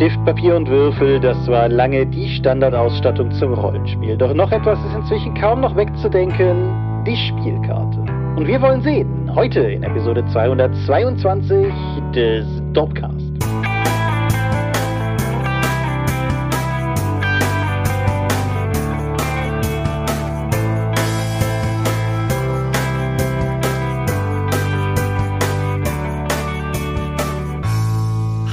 [0.00, 4.16] Stift, Papier und Würfel, das war lange die Standardausstattung zum Rollenspiel.
[4.16, 7.98] Doch noch etwas ist inzwischen kaum noch wegzudenken, die Spielkarte.
[8.34, 11.70] Und wir wollen sehen, heute in Episode 222
[12.14, 13.39] des Dopcast.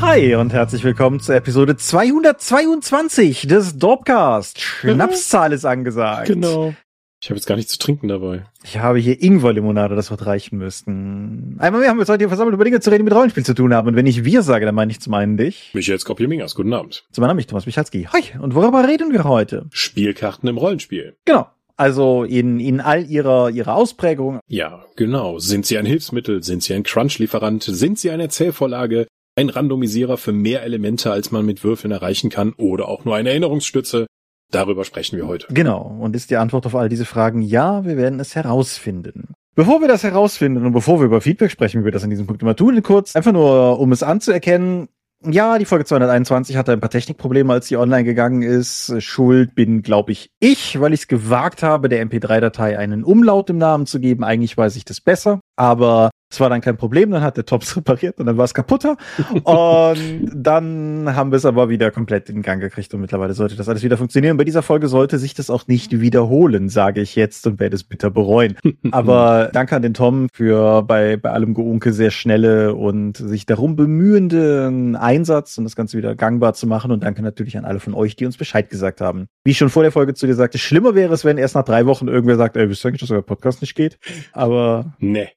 [0.10, 4.58] Hi und herzlich willkommen zur Episode 222 des Dorpcast.
[4.58, 6.28] Schnapszahl ist angesagt.
[6.28, 6.74] Genau.
[7.22, 8.46] Ich habe jetzt gar nichts zu trinken dabei.
[8.64, 11.58] Ich habe hier Ingwer-Limonade, das wird reichen müssen.
[11.60, 13.44] Einmal mehr haben wir uns heute hier versammelt, über Dinge zu reden, die mit Rollenspiel
[13.44, 13.90] zu tun haben.
[13.90, 15.72] Und wenn ich wir sage, dann meine ich zum einen dich.
[15.74, 17.04] Michael Skopje-Mingers, guten Abend.
[17.12, 18.08] Zum anderen mich, Thomas Michalski.
[18.14, 19.66] Hi, und worüber reden wir heute?
[19.72, 21.18] Spielkarten im Rollenspiel.
[21.26, 21.48] Genau.
[21.76, 24.40] Also in, in all ihrer, ihrer Ausprägung.
[24.48, 25.38] Ja, genau.
[25.40, 26.44] Sind sie ein Hilfsmittel?
[26.44, 27.62] Sind sie ein Crunch-Lieferant?
[27.62, 29.06] Sind sie eine Erzählvorlage?
[29.38, 33.30] Ein Randomisierer für mehr Elemente, als man mit Würfeln erreichen kann, oder auch nur eine
[33.30, 34.08] Erinnerungsstütze.
[34.52, 35.48] Darüber sprechen wir heute.
[35.50, 35.98] Genau.
[36.00, 39.34] Und ist die Antwort auf all diese Fragen ja, wir werden es herausfinden.
[39.56, 42.28] Bevor wir das herausfinden und bevor wir über Feedback sprechen, wie wir das in diesem
[42.28, 44.88] Punkt immer tun, kurz, einfach nur, um es anzuerkennen,
[45.24, 48.94] ja, die Folge 221 hatte ein paar Technikprobleme, als sie online gegangen ist.
[49.02, 53.58] Schuld bin, glaube ich, ich, weil ich es gewagt habe, der MP3-Datei einen Umlaut im
[53.58, 54.24] Namen zu geben.
[54.24, 57.76] Eigentlich weiß ich das besser, aber es war dann kein Problem, dann hat der Tops
[57.78, 58.98] repariert und dann war es kaputter.
[59.44, 63.70] und dann haben wir es aber wieder komplett in Gang gekriegt und mittlerweile sollte das
[63.70, 64.36] alles wieder funktionieren.
[64.36, 67.84] Bei dieser Folge sollte sich das auch nicht wiederholen, sage ich jetzt und werde es
[67.86, 68.58] bitter bereuen.
[68.92, 73.78] aber danke an den Tom für bei, bei allem Geunke sehr schnelle und sich darum
[73.78, 76.92] bemühenden Einsatz und das Ganze wieder gangbar zu machen.
[76.92, 79.28] Und danke natürlich an alle von euch, die uns Bescheid gesagt haben.
[79.46, 81.64] Wie ich schon vor der Folge zu dir sagte, schlimmer wäre es, wenn erst nach
[81.64, 83.98] drei Wochen irgendwer sagt, ey, wisst ihr eigentlich, dass euer Podcast nicht geht?
[84.34, 84.94] Aber.
[85.00, 85.30] Nee.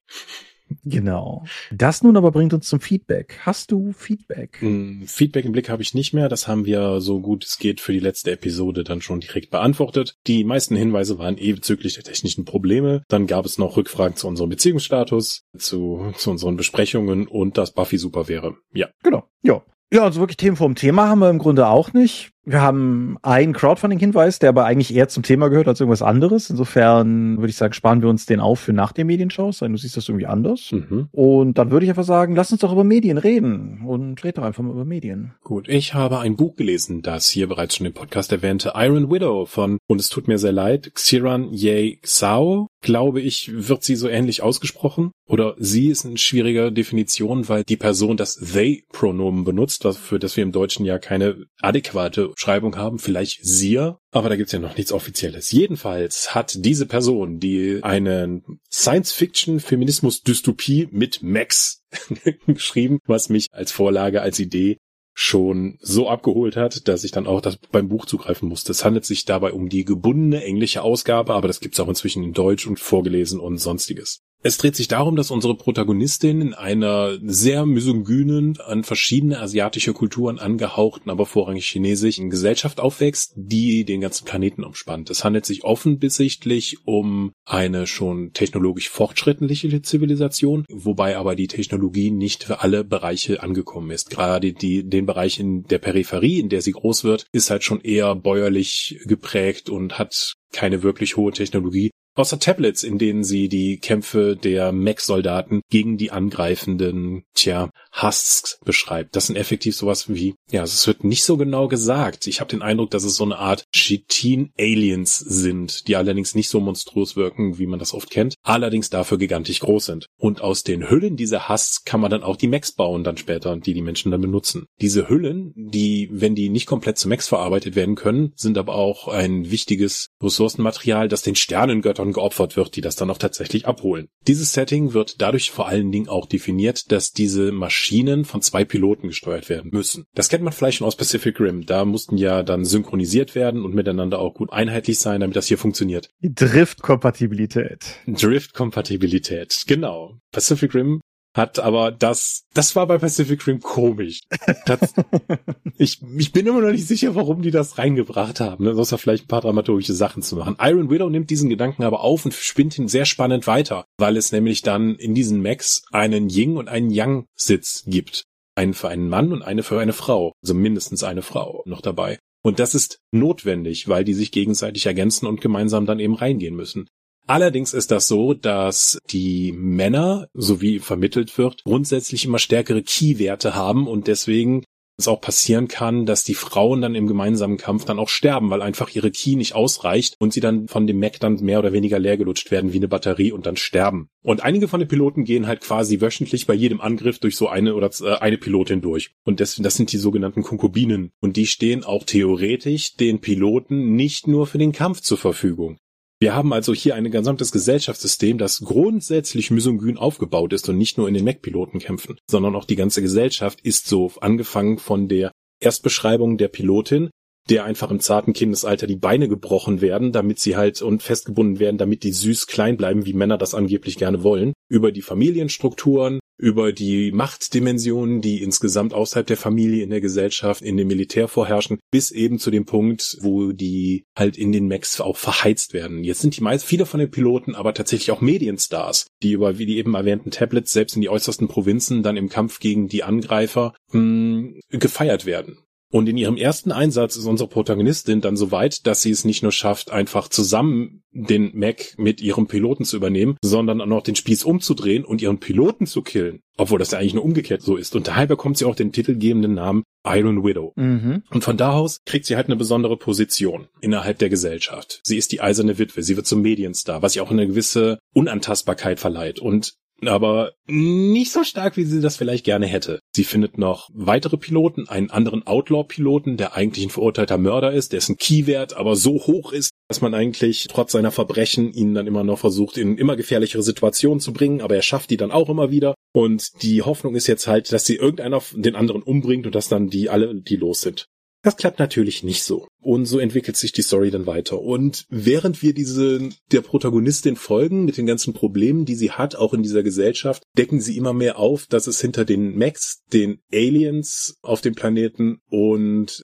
[0.84, 1.44] Genau.
[1.72, 3.40] Das nun aber bringt uns zum Feedback.
[3.40, 4.58] Hast du Feedback?
[4.60, 6.28] Mm, Feedback im Blick habe ich nicht mehr.
[6.28, 10.16] Das haben wir so gut es geht für die letzte Episode dann schon direkt beantwortet.
[10.26, 13.02] Die meisten Hinweise waren eh bezüglich der technischen Probleme.
[13.08, 17.98] Dann gab es noch Rückfragen zu unserem Beziehungsstatus, zu, zu unseren Besprechungen und dass Buffy
[17.98, 18.56] super wäre.
[18.72, 18.88] Ja.
[19.02, 19.24] Genau.
[19.42, 19.62] Ja.
[19.92, 22.30] Ja, also wirklich Themen vom Thema haben wir im Grunde auch nicht.
[22.44, 26.48] Wir haben einen Crowdfunding-Hinweis, der aber eigentlich eher zum Thema gehört als irgendwas anderes.
[26.48, 29.78] Insofern würde ich sagen, sparen wir uns den auf für nach den Medienshows, sein du
[29.78, 30.72] siehst das irgendwie anders.
[30.72, 31.08] Mhm.
[31.12, 34.42] Und dann würde ich einfach sagen, lass uns doch über Medien reden und red doch
[34.42, 35.34] einfach mal über Medien.
[35.44, 39.44] Gut, ich habe ein Buch gelesen, das hier bereits schon im Podcast erwähnte Iron Widow
[39.44, 44.08] von, und es tut mir sehr leid, Xiran Ye Sao, glaube ich, wird sie so
[44.08, 45.10] ähnlich ausgesprochen.
[45.28, 50.42] Oder sie ist eine schwierige Definition, weil die Person das They-Pronomen benutzt, für das wir
[50.42, 54.92] im Deutschen ja keine adäquate Schreibung haben, vielleicht Sie, aber da gibt's ja noch nichts
[54.92, 55.52] Offizielles.
[55.52, 61.84] Jedenfalls hat diese Person, die einen Science-Fiction-Feminismus-Dystopie mit Max
[62.46, 64.78] geschrieben, was mich als Vorlage, als Idee
[65.12, 68.72] schon so abgeholt hat, dass ich dann auch das beim Buch zugreifen musste.
[68.72, 72.32] Es handelt sich dabei um die gebundene englische Ausgabe, aber das gibt's auch inzwischen in
[72.32, 74.22] Deutsch und vorgelesen und sonstiges.
[74.42, 80.38] Es dreht sich darum, dass unsere Protagonistin in einer sehr misogynen, an verschiedene asiatische Kulturen
[80.38, 85.10] angehauchten, aber vorrangig chinesischen Gesellschaft aufwächst, die den ganzen Planeten umspannt.
[85.10, 92.44] Es handelt sich offensichtlich um eine schon technologisch fortschrittliche Zivilisation, wobei aber die Technologie nicht
[92.44, 94.08] für alle Bereiche angekommen ist.
[94.08, 97.82] Gerade die, den Bereich in der Peripherie, in der sie groß wird, ist halt schon
[97.82, 103.78] eher bäuerlich geprägt und hat keine wirklich hohe Technologie, außer Tablets, in denen sie die
[103.78, 109.16] Kämpfe der Mech-Soldaten gegen die angreifenden, tja, Husks beschreibt.
[109.16, 112.26] Das sind effektiv sowas wie, ja, es wird nicht so genau gesagt.
[112.26, 116.60] Ich habe den Eindruck, dass es so eine Art Chitin-Aliens sind, die allerdings nicht so
[116.60, 120.06] monströs wirken, wie man das oft kennt, allerdings dafür gigantisch groß sind.
[120.18, 123.56] Und aus den Hüllen dieser Husks kann man dann auch die Mechs bauen dann später,
[123.56, 124.66] die die Menschen dann benutzen.
[124.80, 129.08] Diese Hüllen, die, wenn die nicht komplett zu Mechs verarbeitet werden können, sind aber auch
[129.08, 134.08] ein wichtiges Ressourcenmaterial, das den Sternengöttern geopfert wird, die das dann auch tatsächlich abholen.
[134.26, 139.08] Dieses Setting wird dadurch vor allen Dingen auch definiert, dass diese Maschinen von zwei Piloten
[139.08, 140.04] gesteuert werden müssen.
[140.14, 141.66] Das kennt man vielleicht schon aus Pacific Rim.
[141.66, 145.58] Da mussten ja dann synchronisiert werden und miteinander auch gut einheitlich sein, damit das hier
[145.58, 146.10] funktioniert.
[146.22, 147.96] Driftkompatibilität.
[148.06, 150.18] Driftkompatibilität, genau.
[150.32, 151.00] Pacific Rim
[151.34, 154.20] hat aber das, das war bei Pacific Rim komisch.
[154.66, 154.94] Das,
[155.78, 158.72] ich, ich bin immer noch nicht sicher, warum die das reingebracht haben, ne?
[158.72, 160.56] außer vielleicht ein paar dramaturgische Sachen zu machen.
[160.60, 164.32] Iron Widow nimmt diesen Gedanken aber auf und spinnt ihn sehr spannend weiter, weil es
[164.32, 168.24] nämlich dann in diesen Mechs einen Ying und einen Yang Sitz gibt.
[168.56, 170.32] Einen für einen Mann und eine für eine Frau.
[170.42, 172.18] Also mindestens eine Frau noch dabei.
[172.42, 176.88] Und das ist notwendig, weil die sich gegenseitig ergänzen und gemeinsam dann eben reingehen müssen.
[177.30, 183.54] Allerdings ist das so, dass die Männer, so wie vermittelt wird, grundsätzlich immer stärkere Key-Werte
[183.54, 184.64] haben und deswegen
[184.98, 188.62] es auch passieren kann, dass die Frauen dann im gemeinsamen Kampf dann auch sterben, weil
[188.62, 192.00] einfach ihre Key nicht ausreicht und sie dann von dem Mac dann mehr oder weniger
[192.00, 194.08] leergelutscht werden wie eine Batterie und dann sterben.
[194.24, 197.76] Und einige von den Piloten gehen halt quasi wöchentlich bei jedem Angriff durch so eine
[197.76, 199.12] oder äh, eine Pilotin durch.
[199.22, 201.12] Und das, das sind die sogenannten Konkubinen.
[201.20, 205.78] Und die stehen auch theoretisch den Piloten nicht nur für den Kampf zur Verfügung.
[206.22, 211.08] Wir haben also hier ein gesamtes Gesellschaftssystem, das grundsätzlich misogyn aufgebaut ist und nicht nur
[211.08, 216.36] in den Mac-Piloten kämpfen, sondern auch die ganze Gesellschaft ist so angefangen von der Erstbeschreibung
[216.36, 217.08] der Pilotin,
[217.50, 221.78] der einfach im zarten Kindesalter die Beine gebrochen werden, damit sie halt und festgebunden werden,
[221.78, 226.72] damit die süß klein bleiben, wie Männer das angeblich gerne wollen, über die Familienstrukturen, über
[226.72, 232.12] die Machtdimensionen, die insgesamt außerhalb der Familie, in der Gesellschaft, in dem Militär vorherrschen, bis
[232.12, 236.04] eben zu dem Punkt, wo die halt in den Macs auch verheizt werden.
[236.04, 239.66] Jetzt sind die meist viele von den Piloten aber tatsächlich auch Medienstars, die über, wie
[239.66, 243.74] die eben erwähnten Tablets selbst in die äußersten Provinzen dann im Kampf gegen die Angreifer
[243.92, 245.58] mh, hm, gefeiert werden.
[245.90, 249.42] Und in ihrem ersten Einsatz ist unsere Protagonistin dann so weit, dass sie es nicht
[249.42, 254.14] nur schafft, einfach zusammen den Mac mit ihrem Piloten zu übernehmen, sondern auch noch den
[254.14, 256.42] Spieß umzudrehen und ihren Piloten zu killen.
[256.56, 257.96] Obwohl das ja eigentlich nur umgekehrt so ist.
[257.96, 260.72] Und daher bekommt sie auch den titelgebenden Namen Iron Widow.
[260.76, 261.24] Mhm.
[261.30, 265.00] Und von da aus kriegt sie halt eine besondere Position innerhalb der Gesellschaft.
[265.02, 269.00] Sie ist die eiserne Witwe, sie wird zum Medienstar, was ihr auch eine gewisse Unantastbarkeit
[269.00, 269.40] verleiht.
[269.40, 269.74] Und
[270.08, 273.00] aber nicht so stark, wie sie das vielleicht gerne hätte.
[273.14, 278.16] Sie findet noch weitere Piloten, einen anderen Outlaw-Piloten, der eigentlich ein verurteilter Mörder ist, dessen
[278.16, 282.38] Keywert aber so hoch ist, dass man eigentlich trotz seiner Verbrechen ihn dann immer noch
[282.38, 285.94] versucht, in immer gefährlichere Situationen zu bringen, aber er schafft die dann auch immer wieder.
[286.12, 289.88] Und die Hoffnung ist jetzt halt, dass sie irgendeiner den anderen umbringt und dass dann
[289.88, 291.06] die alle, die los sind.
[291.42, 292.68] Das klappt natürlich nicht so.
[292.82, 294.60] Und so entwickelt sich die Story dann weiter.
[294.60, 299.54] Und während wir diese, der Protagonistin folgen, mit den ganzen Problemen, die sie hat, auch
[299.54, 304.38] in dieser Gesellschaft, decken sie immer mehr auf, dass es hinter den Max, den Aliens
[304.42, 306.22] auf dem Planeten und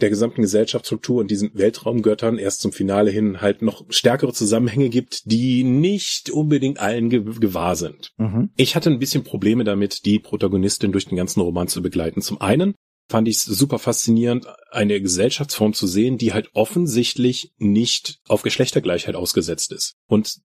[0.00, 5.22] der gesamten Gesellschaftsstruktur und diesen Weltraumgöttern erst zum Finale hin halt noch stärkere Zusammenhänge gibt,
[5.30, 8.12] die nicht unbedingt allen ge gewahr sind.
[8.18, 8.50] Mhm.
[8.56, 12.20] Ich hatte ein bisschen Probleme damit, die Protagonistin durch den ganzen Roman zu begleiten.
[12.20, 12.74] Zum einen,
[13.08, 19.14] fand ich es super faszinierend, eine Gesellschaftsform zu sehen, die halt offensichtlich nicht auf Geschlechtergleichheit
[19.14, 19.94] ausgesetzt ist.
[20.06, 20.40] Und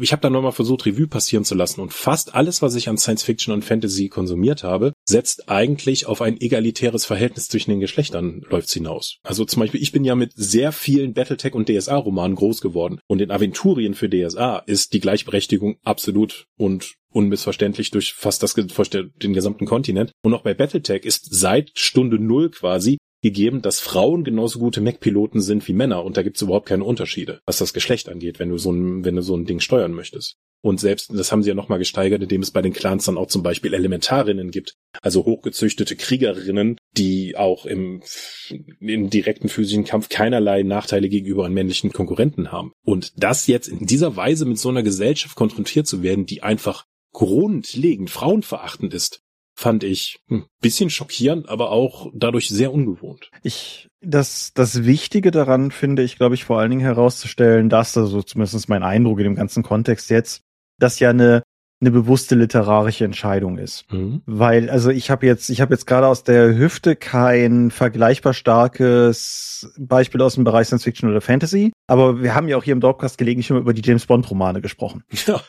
[0.00, 1.80] ich habe da nochmal versucht, Revue passieren zu lassen.
[1.80, 6.20] Und fast alles, was ich an Science Fiction und Fantasy konsumiert habe, setzt eigentlich auf
[6.22, 9.18] ein egalitäres Verhältnis zwischen den Geschlechtern läuft's hinaus.
[9.22, 12.98] Also zum Beispiel, ich bin ja mit sehr vielen Battletech und DSA-Romanen groß geworden.
[13.06, 19.32] Und in Aventurien für DSA ist die Gleichberechtigung absolut und unmissverständlich durch fast das, den
[19.34, 20.12] gesamten Kontinent.
[20.22, 25.40] Und auch bei Battletech ist seit Stunde Null quasi gegeben, dass Frauen genauso gute Mac-Piloten
[25.40, 28.58] sind wie Männer und da gibt's überhaupt keine Unterschiede, was das Geschlecht angeht, wenn du
[28.58, 30.36] so ein, wenn du so ein Ding steuern möchtest.
[30.62, 33.26] Und selbst, das haben sie ja nochmal gesteigert, indem es bei den Clans dann auch
[33.26, 38.02] zum Beispiel Elementarinnen gibt, also hochgezüchtete Kriegerinnen, die auch im,
[38.80, 42.72] im direkten physischen Kampf keinerlei Nachteile gegenüber einen männlichen Konkurrenten haben.
[42.84, 46.84] Und das jetzt in dieser Weise mit so einer Gesellschaft konfrontiert zu werden, die einfach
[47.12, 49.20] grundlegend frauenverachtend ist,
[49.54, 53.30] fand ich ein hm, bisschen schockierend, aber auch dadurch sehr ungewohnt.
[53.42, 58.22] Ich, das, das Wichtige daran finde ich, glaube ich, vor allen Dingen herauszustellen, dass, also
[58.22, 60.42] zumindest mein Eindruck in dem ganzen Kontext jetzt,
[60.82, 61.42] dass ja eine
[61.82, 63.92] eine bewusste literarische Entscheidung ist.
[63.92, 64.22] Mhm.
[64.24, 69.72] Weil, also ich habe jetzt, ich habe jetzt gerade aus der Hüfte kein vergleichbar starkes
[69.76, 72.80] Beispiel aus dem Bereich Science Fiction oder Fantasy, aber wir haben ja auch hier im
[72.80, 75.02] Dropcast gelegentlich schon über die James Bond Romane gesprochen.
[75.26, 75.40] Ja.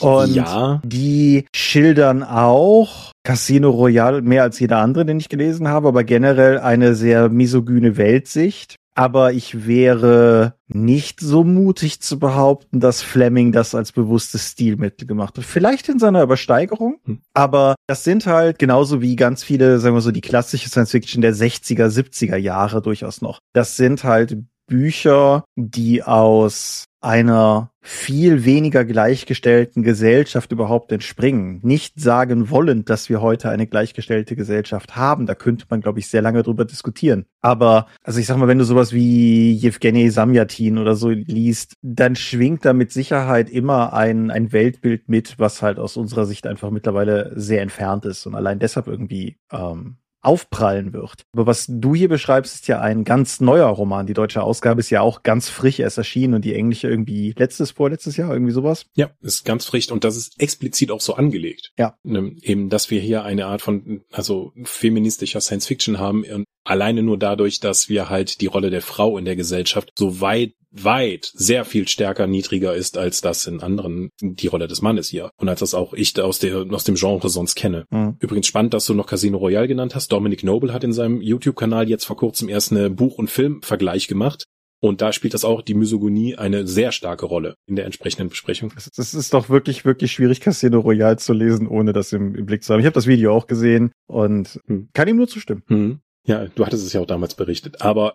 [0.00, 0.80] Und ja.
[0.84, 6.58] die schildern auch Casino Royale mehr als jeder andere, den ich gelesen habe, aber generell
[6.58, 13.74] eine sehr misogyne Weltsicht aber ich wäre nicht so mutig zu behaupten, dass Fleming das
[13.74, 15.44] als bewusstes Stilmittel gemacht hat.
[15.44, 17.20] Vielleicht in seiner Übersteigerung, hm.
[17.34, 21.20] aber das sind halt genauso wie ganz viele, sagen wir so, die klassische Science Fiction
[21.20, 23.38] der 60er, 70er Jahre durchaus noch.
[23.52, 31.60] Das sind halt Bücher, die aus einer viel weniger gleichgestellten Gesellschaft überhaupt entspringen.
[31.62, 35.26] Nicht sagen wollend, dass wir heute eine gleichgestellte Gesellschaft haben.
[35.26, 37.26] Da könnte man, glaube ich, sehr lange drüber diskutieren.
[37.42, 42.16] Aber, also ich sag mal, wenn du sowas wie Yevgeny Samyatin oder so liest, dann
[42.16, 46.70] schwingt da mit Sicherheit immer ein, ein Weltbild mit, was halt aus unserer Sicht einfach
[46.70, 51.22] mittlerweile sehr entfernt ist und allein deshalb irgendwie ähm, aufprallen wird.
[51.32, 54.06] Aber was du hier beschreibst, ist ja ein ganz neuer Roman.
[54.06, 57.70] Die deutsche Ausgabe ist ja auch ganz frisch erst erschienen und die englische irgendwie letztes,
[57.70, 58.86] vorletztes Jahr, irgendwie sowas.
[58.94, 61.72] Ja, ist ganz frisch und das ist explizit auch so angelegt.
[61.78, 61.96] Ja.
[62.02, 67.02] Ne, eben, dass wir hier eine Art von, also feministischer Science Fiction haben und Alleine
[67.02, 71.30] nur dadurch, dass wir halt die Rolle der Frau in der Gesellschaft so weit weit
[71.32, 75.48] sehr viel stärker niedriger ist als das in anderen die Rolle des Mannes hier und
[75.48, 77.86] als das auch ich aus der aus dem Genre sonst kenne.
[77.90, 78.16] Mhm.
[78.18, 80.12] Übrigens spannend, dass du noch Casino Royale genannt hast.
[80.12, 84.06] Dominic Noble hat in seinem YouTube Kanal jetzt vor kurzem erst eine Buch- und Filmvergleich
[84.06, 84.44] gemacht
[84.80, 88.72] und da spielt das auch die Misogonie eine sehr starke Rolle in der entsprechenden Besprechung.
[88.76, 92.62] Es ist doch wirklich, wirklich schwierig, Casino Royale zu lesen, ohne das im, im Blick
[92.62, 92.80] zu haben.
[92.80, 94.88] Ich habe das Video auch gesehen und hm.
[94.92, 95.62] kann ihm nur zustimmen.
[95.68, 96.00] Hm.
[96.26, 98.12] Ja, du hattest es ja auch damals berichtet, aber.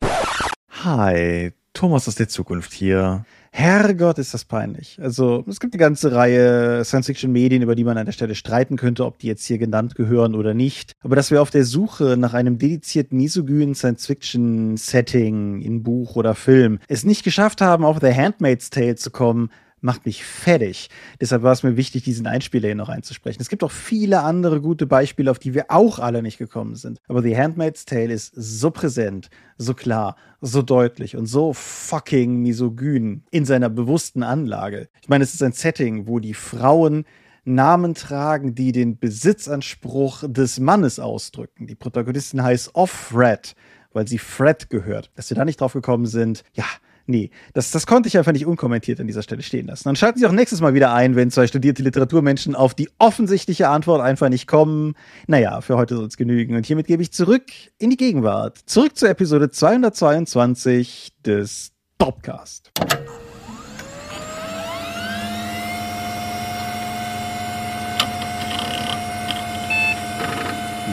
[0.84, 3.24] Hi, Thomas aus der Zukunft hier.
[3.54, 5.00] Herrgott, ist das peinlich.
[5.02, 9.06] Also, es gibt eine ganze Reihe Science-Fiction-Medien, über die man an der Stelle streiten könnte,
[9.06, 10.92] ob die jetzt hier genannt gehören oder nicht.
[11.02, 16.80] Aber dass wir auf der Suche nach einem dedizierten misogynen Science-Fiction-Setting in Buch oder Film
[16.90, 20.90] es nicht geschafft haben, auf The Handmaid's Tale zu kommen, macht mich fertig.
[21.20, 23.42] Deshalb war es mir wichtig, diesen Einspieler hier noch einzusprechen.
[23.42, 27.00] Es gibt auch viele andere gute Beispiele, auf die wir auch alle nicht gekommen sind.
[27.08, 33.24] Aber The Handmaid's Tale ist so präsent, so klar, so deutlich und so fucking misogyn
[33.32, 34.88] in seiner bewussten Anlage.
[35.02, 37.06] Ich meine, es ist ein Setting, wo die Frauen
[37.44, 41.66] Namen tragen, die den Besitzanspruch des Mannes ausdrücken.
[41.66, 43.56] Die Protagonistin heißt Off-Fred,
[43.94, 45.10] weil sie Fred gehört.
[45.16, 46.66] Dass wir da nicht drauf gekommen sind, ja,
[47.06, 49.84] nee, das, das konnte ich einfach nicht unkommentiert an dieser Stelle stehen lassen.
[49.86, 53.70] Dann schalten Sie auch nächstes Mal wieder ein, wenn zwei studierte Literaturmenschen auf die offensichtliche
[53.70, 54.96] Antwort einfach nicht kommen.
[55.28, 56.56] Naja, für heute soll es genügen.
[56.56, 57.46] Und hiermit gebe ich zurück
[57.78, 58.58] in die Gegenwart.
[58.66, 62.72] Zurück zur Episode 222 des Topcast.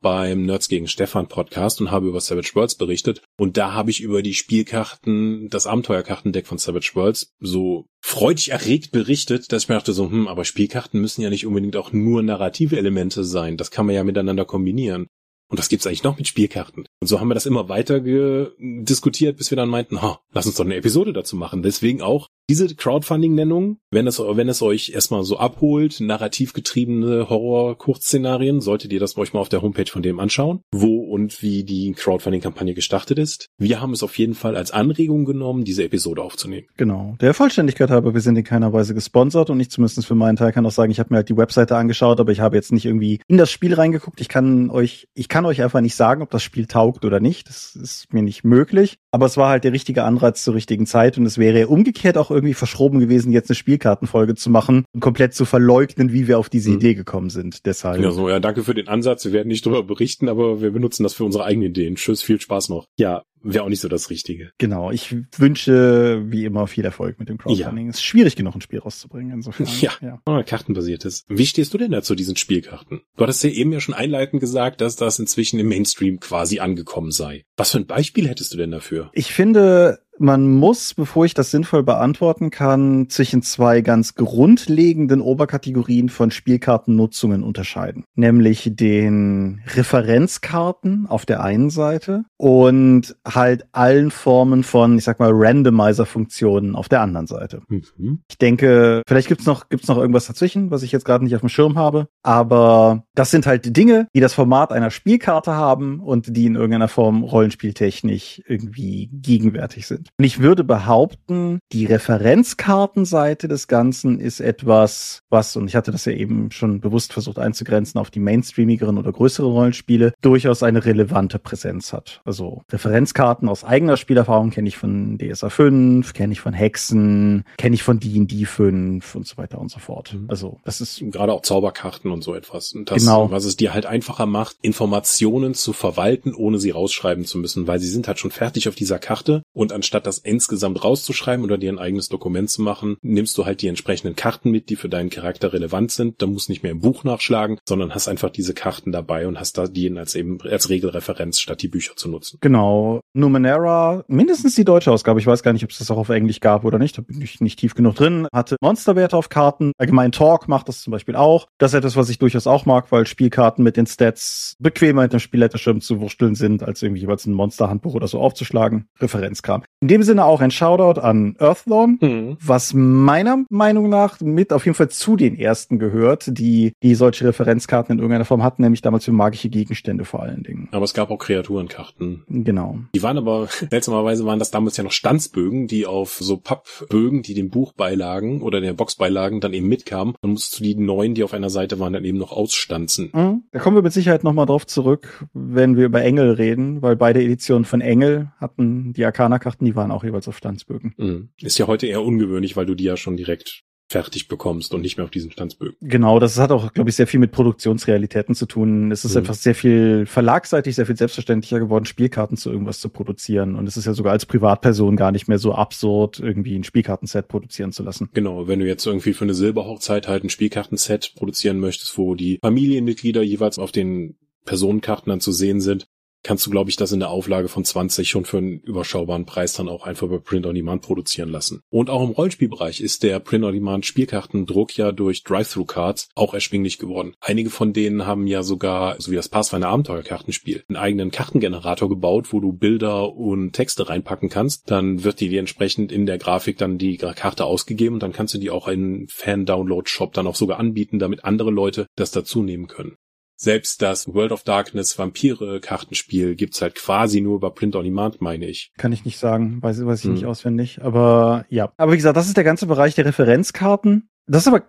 [0.00, 4.00] beim Nerds gegen Stefan Podcast und habe über Savage Worlds berichtet und da habe ich
[4.00, 9.74] über die Spielkarten, das Abenteuerkartendeck von Savage Worlds so freudig erregt berichtet, dass ich mir
[9.74, 13.56] dachte so, hm, aber Spielkarten müssen ja nicht unbedingt auch nur narrative Elemente sein.
[13.56, 15.08] Das kann man ja miteinander kombinieren.
[15.48, 16.86] Und das gibt's eigentlich noch mit Spielkarten.
[17.00, 20.54] Und so haben wir das immer weiter diskutiert, bis wir dann meinten, ha, lass uns
[20.54, 21.64] doch eine Episode dazu machen.
[21.64, 28.60] Deswegen auch diese Crowdfunding-Nennung, wenn es, wenn es euch erstmal so abholt, narrativ getriebene Horror-Kurzszenarien,
[28.60, 31.92] solltet ihr das euch mal auf der Homepage von dem anschauen, wo und wie die
[31.92, 33.48] Crowdfunding-Kampagne gestartet ist.
[33.58, 36.66] Wir haben es auf jeden Fall als Anregung genommen, diese Episode aufzunehmen.
[36.76, 37.16] Genau.
[37.20, 40.52] Der Vollständigkeit halber, wir sind in keiner Weise gesponsert und ich zumindest für meinen Teil
[40.52, 42.84] kann auch sagen, ich habe mir halt die Webseite angeschaut, aber ich habe jetzt nicht
[42.84, 44.20] irgendwie in das Spiel reingeguckt.
[44.20, 47.48] Ich kann euch, ich kann euch einfach nicht sagen, ob das Spiel taugt oder nicht.
[47.48, 48.98] Das ist mir nicht möglich.
[49.10, 52.30] Aber es war halt der richtige Anreiz zur richtigen Zeit und es wäre umgekehrt auch
[52.36, 56.48] irgendwie verschroben gewesen, jetzt eine Spielkartenfolge zu machen und komplett zu verleugnen, wie wir auf
[56.48, 56.76] diese mhm.
[56.76, 57.66] Idee gekommen sind.
[57.66, 58.02] Deshalb.
[58.02, 59.24] Ja, so, ja, danke für den Ansatz.
[59.24, 61.96] Wir werden nicht darüber berichten, aber wir benutzen das für unsere eigenen Ideen.
[61.96, 62.86] Tschüss, viel Spaß noch.
[62.98, 64.50] Ja, wäre auch nicht so das Richtige.
[64.58, 64.90] Genau.
[64.90, 67.86] Ich wünsche wie immer viel Erfolg mit dem Crowdfunding.
[67.86, 67.90] Ja.
[67.90, 69.32] Es ist schwierig genug, ein Spiel rauszubringen.
[69.32, 69.66] Insofern.
[69.80, 70.20] Ja, ja.
[70.26, 71.24] Oh, kartenbasiertes.
[71.28, 73.02] Wie stehst du denn da zu diesen Spielkarten?
[73.16, 77.10] Du hattest ja eben ja schon einleitend gesagt, dass das inzwischen im Mainstream quasi angekommen
[77.10, 77.44] sei.
[77.56, 79.10] Was für ein Beispiel hättest du denn dafür?
[79.12, 86.08] Ich finde, man muss, bevor ich das sinnvoll beantworten kann, zwischen zwei ganz grundlegenden Oberkategorien
[86.08, 88.04] von Spielkartennutzungen unterscheiden.
[88.14, 95.30] Nämlich den Referenzkarten auf der einen Seite und halt allen Formen von, ich sag mal,
[95.32, 97.62] Randomizer-Funktionen auf der anderen Seite.
[97.68, 98.20] Mhm.
[98.28, 101.40] Ich denke, vielleicht gibt's noch, gibt's noch irgendwas dazwischen, was ich jetzt gerade nicht auf
[101.40, 102.08] dem Schirm habe.
[102.22, 106.88] Aber das sind halt Dinge, die das Format einer Spielkarte haben und die in irgendeiner
[106.88, 110.05] Form rollenspieltechnisch irgendwie gegenwärtig sind.
[110.18, 116.04] Und ich würde behaupten, die Referenzkartenseite des Ganzen ist etwas, was, und ich hatte das
[116.04, 121.38] ja eben schon bewusst versucht einzugrenzen auf die mainstreamigeren oder größeren Rollenspiele, durchaus eine relevante
[121.38, 122.20] Präsenz hat.
[122.24, 127.74] Also Referenzkarten aus eigener Spielerfahrung kenne ich von DSA 5, kenne ich von Hexen, kenne
[127.74, 130.14] ich von D&D 5 und so weiter und so fort.
[130.14, 130.26] Mhm.
[130.28, 132.72] Also das ist gerade auch Zauberkarten und so etwas.
[132.72, 133.30] Und das, genau.
[133.30, 137.78] was es dir halt einfacher macht, Informationen zu verwalten, ohne sie rausschreiben zu müssen, weil
[137.78, 141.72] sie sind halt schon fertig auf dieser Karte und anstatt das insgesamt rauszuschreiben oder dir
[141.72, 145.10] ein eigenes Dokument zu machen, nimmst du halt die entsprechenden Karten mit, die für deinen
[145.10, 146.22] Charakter relevant sind.
[146.22, 149.58] Da musst nicht mehr im Buch nachschlagen, sondern hast einfach diese Karten dabei und hast
[149.58, 152.38] da die als eben als Regelreferenz statt die Bücher zu nutzen.
[152.40, 153.00] Genau.
[153.14, 156.40] Numenera, mindestens die deutsche Ausgabe, ich weiß gar nicht, ob es das auch auf Englisch
[156.40, 159.72] gab oder nicht, da bin ich nicht tief genug drin, hatte Monsterwerte auf Karten.
[159.78, 161.46] Allgemein Talk macht das zum Beispiel auch.
[161.58, 165.12] Das ist etwas, was ich durchaus auch mag, weil Spielkarten mit den Stats bequemer mit
[165.12, 168.86] dem Spielletterschirm zu wursteln sind, als irgendwie jeweils ein Monsterhandbuch oder so aufzuschlagen.
[169.00, 169.62] Referenzkarten Kram.
[169.86, 172.36] In dem Sinne auch ein Shoutout an Earthdawn, mhm.
[172.44, 177.24] was meiner Meinung nach mit auf jeden Fall zu den ersten gehört, die, die solche
[177.26, 180.66] Referenzkarten in irgendeiner Form hatten, nämlich damals für magische Gegenstände vor allen Dingen.
[180.72, 182.24] Aber es gab auch Kreaturenkarten.
[182.28, 182.80] Genau.
[182.96, 187.34] Die waren aber, seltsamerweise waren das damals ja noch Stanzbögen, die auf so Pappbögen, die
[187.34, 190.16] dem Buch beilagen oder der Box beilagen, dann eben mitkamen.
[190.20, 193.12] Dann musst du die neuen, die auf einer Seite waren, dann eben noch ausstanzen.
[193.14, 193.44] Mhm.
[193.52, 197.22] Da kommen wir mit Sicherheit nochmal drauf zurück, wenn wir über Engel reden, weil beide
[197.22, 200.94] Editionen von Engel hatten die Arcana-Karten, die waren auch jeweils auf Stanzbögen.
[200.96, 201.28] Mhm.
[201.40, 204.96] Ist ja heute eher ungewöhnlich, weil du die ja schon direkt fertig bekommst und nicht
[204.96, 205.76] mehr auf diesen Stanzbögen.
[205.80, 208.90] Genau, das hat auch, glaube ich, sehr viel mit Produktionsrealitäten zu tun.
[208.90, 209.18] Es ist mhm.
[209.18, 213.54] einfach sehr viel verlagseitig, sehr viel selbstverständlicher geworden, Spielkarten zu irgendwas zu produzieren.
[213.54, 217.28] Und es ist ja sogar als Privatperson gar nicht mehr so absurd, irgendwie ein Spielkartenset
[217.28, 218.08] produzieren zu lassen.
[218.12, 222.38] Genau, wenn du jetzt irgendwie für eine Silberhochzeit halt ein Spielkartenset produzieren möchtest, wo die
[222.42, 225.86] Familienmitglieder jeweils auf den Personenkarten dann zu sehen sind,
[226.26, 229.52] kannst du, glaube ich, das in der Auflage von 20 schon für einen überschaubaren Preis
[229.52, 231.62] dann auch einfach über Print on Demand produzieren lassen.
[231.70, 236.78] Und auch im Rollenspielbereich ist der Print on Demand Spielkartendruck ja durch Drive-Thru-Cards auch erschwinglich
[236.78, 237.14] geworden.
[237.20, 242.32] Einige von denen haben ja sogar, so wie das Pathfinder Abenteuerkartenspiel, einen eigenen Kartengenerator gebaut,
[242.32, 244.68] wo du Bilder und Texte reinpacken kannst.
[244.68, 248.34] Dann wird die dir entsprechend in der Grafik dann die Karte ausgegeben und dann kannst
[248.34, 252.66] du die auch in Fan-Download-Shop dann auch sogar anbieten, damit andere Leute das dazu nehmen
[252.66, 252.96] können.
[253.36, 258.20] Selbst das World of Darkness Vampire Kartenspiel gibt's halt quasi nur über Print on Demand,
[258.20, 258.72] meine ich.
[258.78, 260.14] Kann ich nicht sagen, weiß, weiß ich hm.
[260.14, 261.72] nicht auswendig, aber ja.
[261.76, 264.08] Aber wie gesagt, das ist der ganze Bereich der Referenzkarten.
[264.28, 264.64] Das ist aber,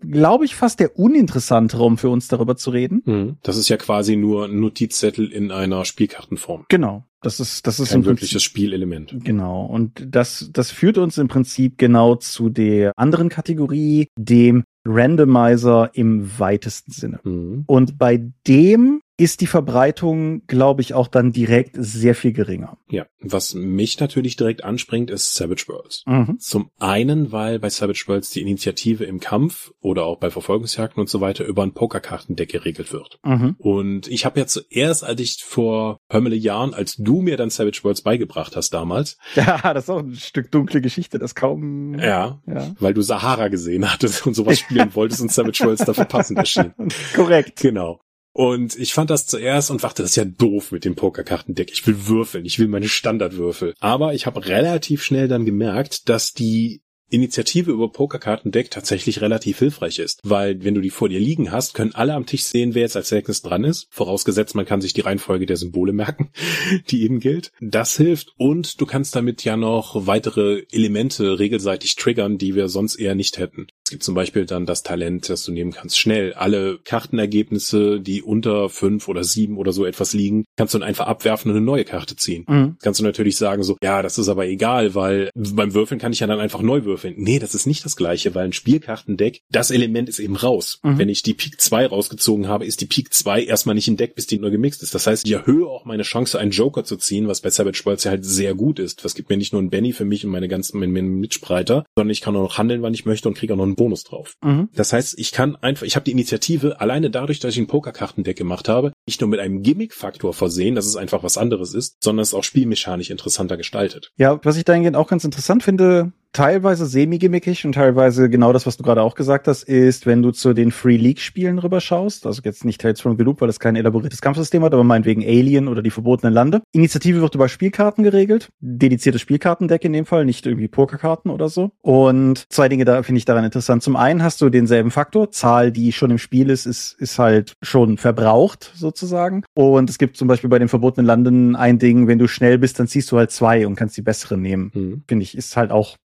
[0.00, 3.02] glaube ich, fast der uninteressante Raum für uns darüber zu reden.
[3.04, 3.36] Hm.
[3.42, 6.64] Das ist ja quasi nur ein Notizzettel in einer Spielkartenform.
[6.68, 7.04] Genau.
[7.24, 9.14] Das ist, das ist ein wirkliches Spielelement.
[9.24, 9.64] Genau.
[9.64, 16.38] Und das, das führt uns im Prinzip genau zu der anderen Kategorie, dem Randomizer im
[16.38, 17.20] weitesten Sinne.
[17.24, 17.64] Mhm.
[17.66, 22.78] Und bei dem ist die Verbreitung, glaube ich, auch dann direkt sehr viel geringer.
[22.88, 26.02] Ja, was mich natürlich direkt anspringt, ist Savage Worlds.
[26.06, 26.38] Mhm.
[26.40, 31.08] Zum einen, weil bei Savage Worlds die Initiative im Kampf oder auch bei Verfolgungsjagden und
[31.08, 33.20] so weiter über ein Pokerkartendeck geregelt wird.
[33.24, 33.54] Mhm.
[33.58, 37.80] Und ich habe ja zuerst, als ich vor Hömmele Jahren, als du mir dann Savage
[37.84, 39.16] Worlds beigebracht hast damals.
[39.44, 41.98] Ja, das ist auch ein Stück dunkle Geschichte, das kaum.
[41.98, 42.74] Ja, ja.
[42.78, 46.72] weil du Sahara gesehen hattest und sowas spielen wolltest und Savage Worlds dafür passend erschien.
[47.14, 47.60] Korrekt.
[47.60, 48.00] Genau.
[48.34, 51.70] Und ich fand das zuerst und dachte, das ist ja doof mit dem Pokerkartendeck.
[51.72, 53.74] Ich will würfeln, ich will meine Standardwürfel.
[53.78, 60.00] Aber ich habe relativ schnell dann gemerkt, dass die Initiative über Pokerkartendeck tatsächlich relativ hilfreich
[60.00, 62.82] ist, weil wenn du die vor dir liegen hast, können alle am Tisch sehen, wer
[62.82, 66.30] jetzt als nächstes dran ist, vorausgesetzt man kann sich die Reihenfolge der Symbole merken,
[66.90, 67.52] die eben gilt.
[67.60, 72.96] Das hilft und du kannst damit ja noch weitere Elemente regelseitig triggern, die wir sonst
[72.96, 73.68] eher nicht hätten.
[73.94, 78.68] Gibt zum Beispiel dann das Talent, das du nehmen kannst, schnell alle Kartenergebnisse, die unter
[78.68, 81.84] fünf oder sieben oder so etwas liegen, kannst du dann einfach abwerfen und eine neue
[81.84, 82.44] Karte ziehen.
[82.48, 82.76] Mhm.
[82.82, 86.18] Kannst du natürlich sagen so, ja, das ist aber egal, weil beim Würfeln kann ich
[86.18, 87.14] ja dann einfach neu würfeln.
[87.18, 90.80] Nee, das ist nicht das gleiche, weil ein Spielkartendeck, das Element ist eben raus.
[90.82, 90.98] Mhm.
[90.98, 94.16] Wenn ich die Pik 2 rausgezogen habe, ist die Pik 2 erstmal nicht im Deck,
[94.16, 94.92] bis die neu gemixt ist.
[94.92, 98.02] Das heißt, ich erhöhe auch meine Chance, einen Joker zu ziehen, was bei Savage Worlds
[98.02, 99.04] ja halt sehr gut ist.
[99.04, 102.10] Das gibt mir nicht nur einen Benny für mich und meine ganzen meine Mitstreiter, sondern
[102.10, 104.34] ich kann auch noch handeln, wann ich möchte und kriege auch noch einen Bonus drauf.
[104.42, 104.68] Mhm.
[104.74, 108.36] Das heißt, ich kann einfach, ich habe die Initiative alleine dadurch, dass ich ein Pokerkartendeck
[108.36, 112.22] gemacht habe, nicht nur mit einem Gimmick-Faktor versehen, dass es einfach was anderes ist, sondern
[112.22, 114.10] es auch spielmechanisch interessanter gestaltet.
[114.16, 118.76] Ja, was ich dahingehend auch ganz interessant finde, teilweise semi-gimmickig und teilweise genau das, was
[118.76, 122.42] du gerade auch gesagt hast, ist, wenn du zu den Free League Spielen rüberschaust, also
[122.44, 125.68] jetzt nicht Tales from the Loop, weil das kein elaboriertes Kampfsystem hat, aber meinetwegen Alien
[125.68, 126.62] oder die verbotenen Lande.
[126.72, 131.70] Initiative wird über Spielkarten geregelt, dediziertes Spielkartendeck in dem Fall, nicht irgendwie Pokerkarten oder so.
[131.80, 133.82] Und zwei Dinge da finde ich daran interessant.
[133.82, 137.54] Zum einen hast du denselben Faktor, Zahl, die schon im Spiel ist, ist, ist halt
[137.62, 139.44] schon verbraucht sozusagen.
[139.54, 142.80] Und es gibt zum Beispiel bei den verbotenen Landen ein Ding, wenn du schnell bist,
[142.80, 144.72] dann ziehst du halt zwei und kannst die besseren nehmen.
[144.74, 145.04] Mhm.
[145.06, 145.96] Finde ich, ist halt auch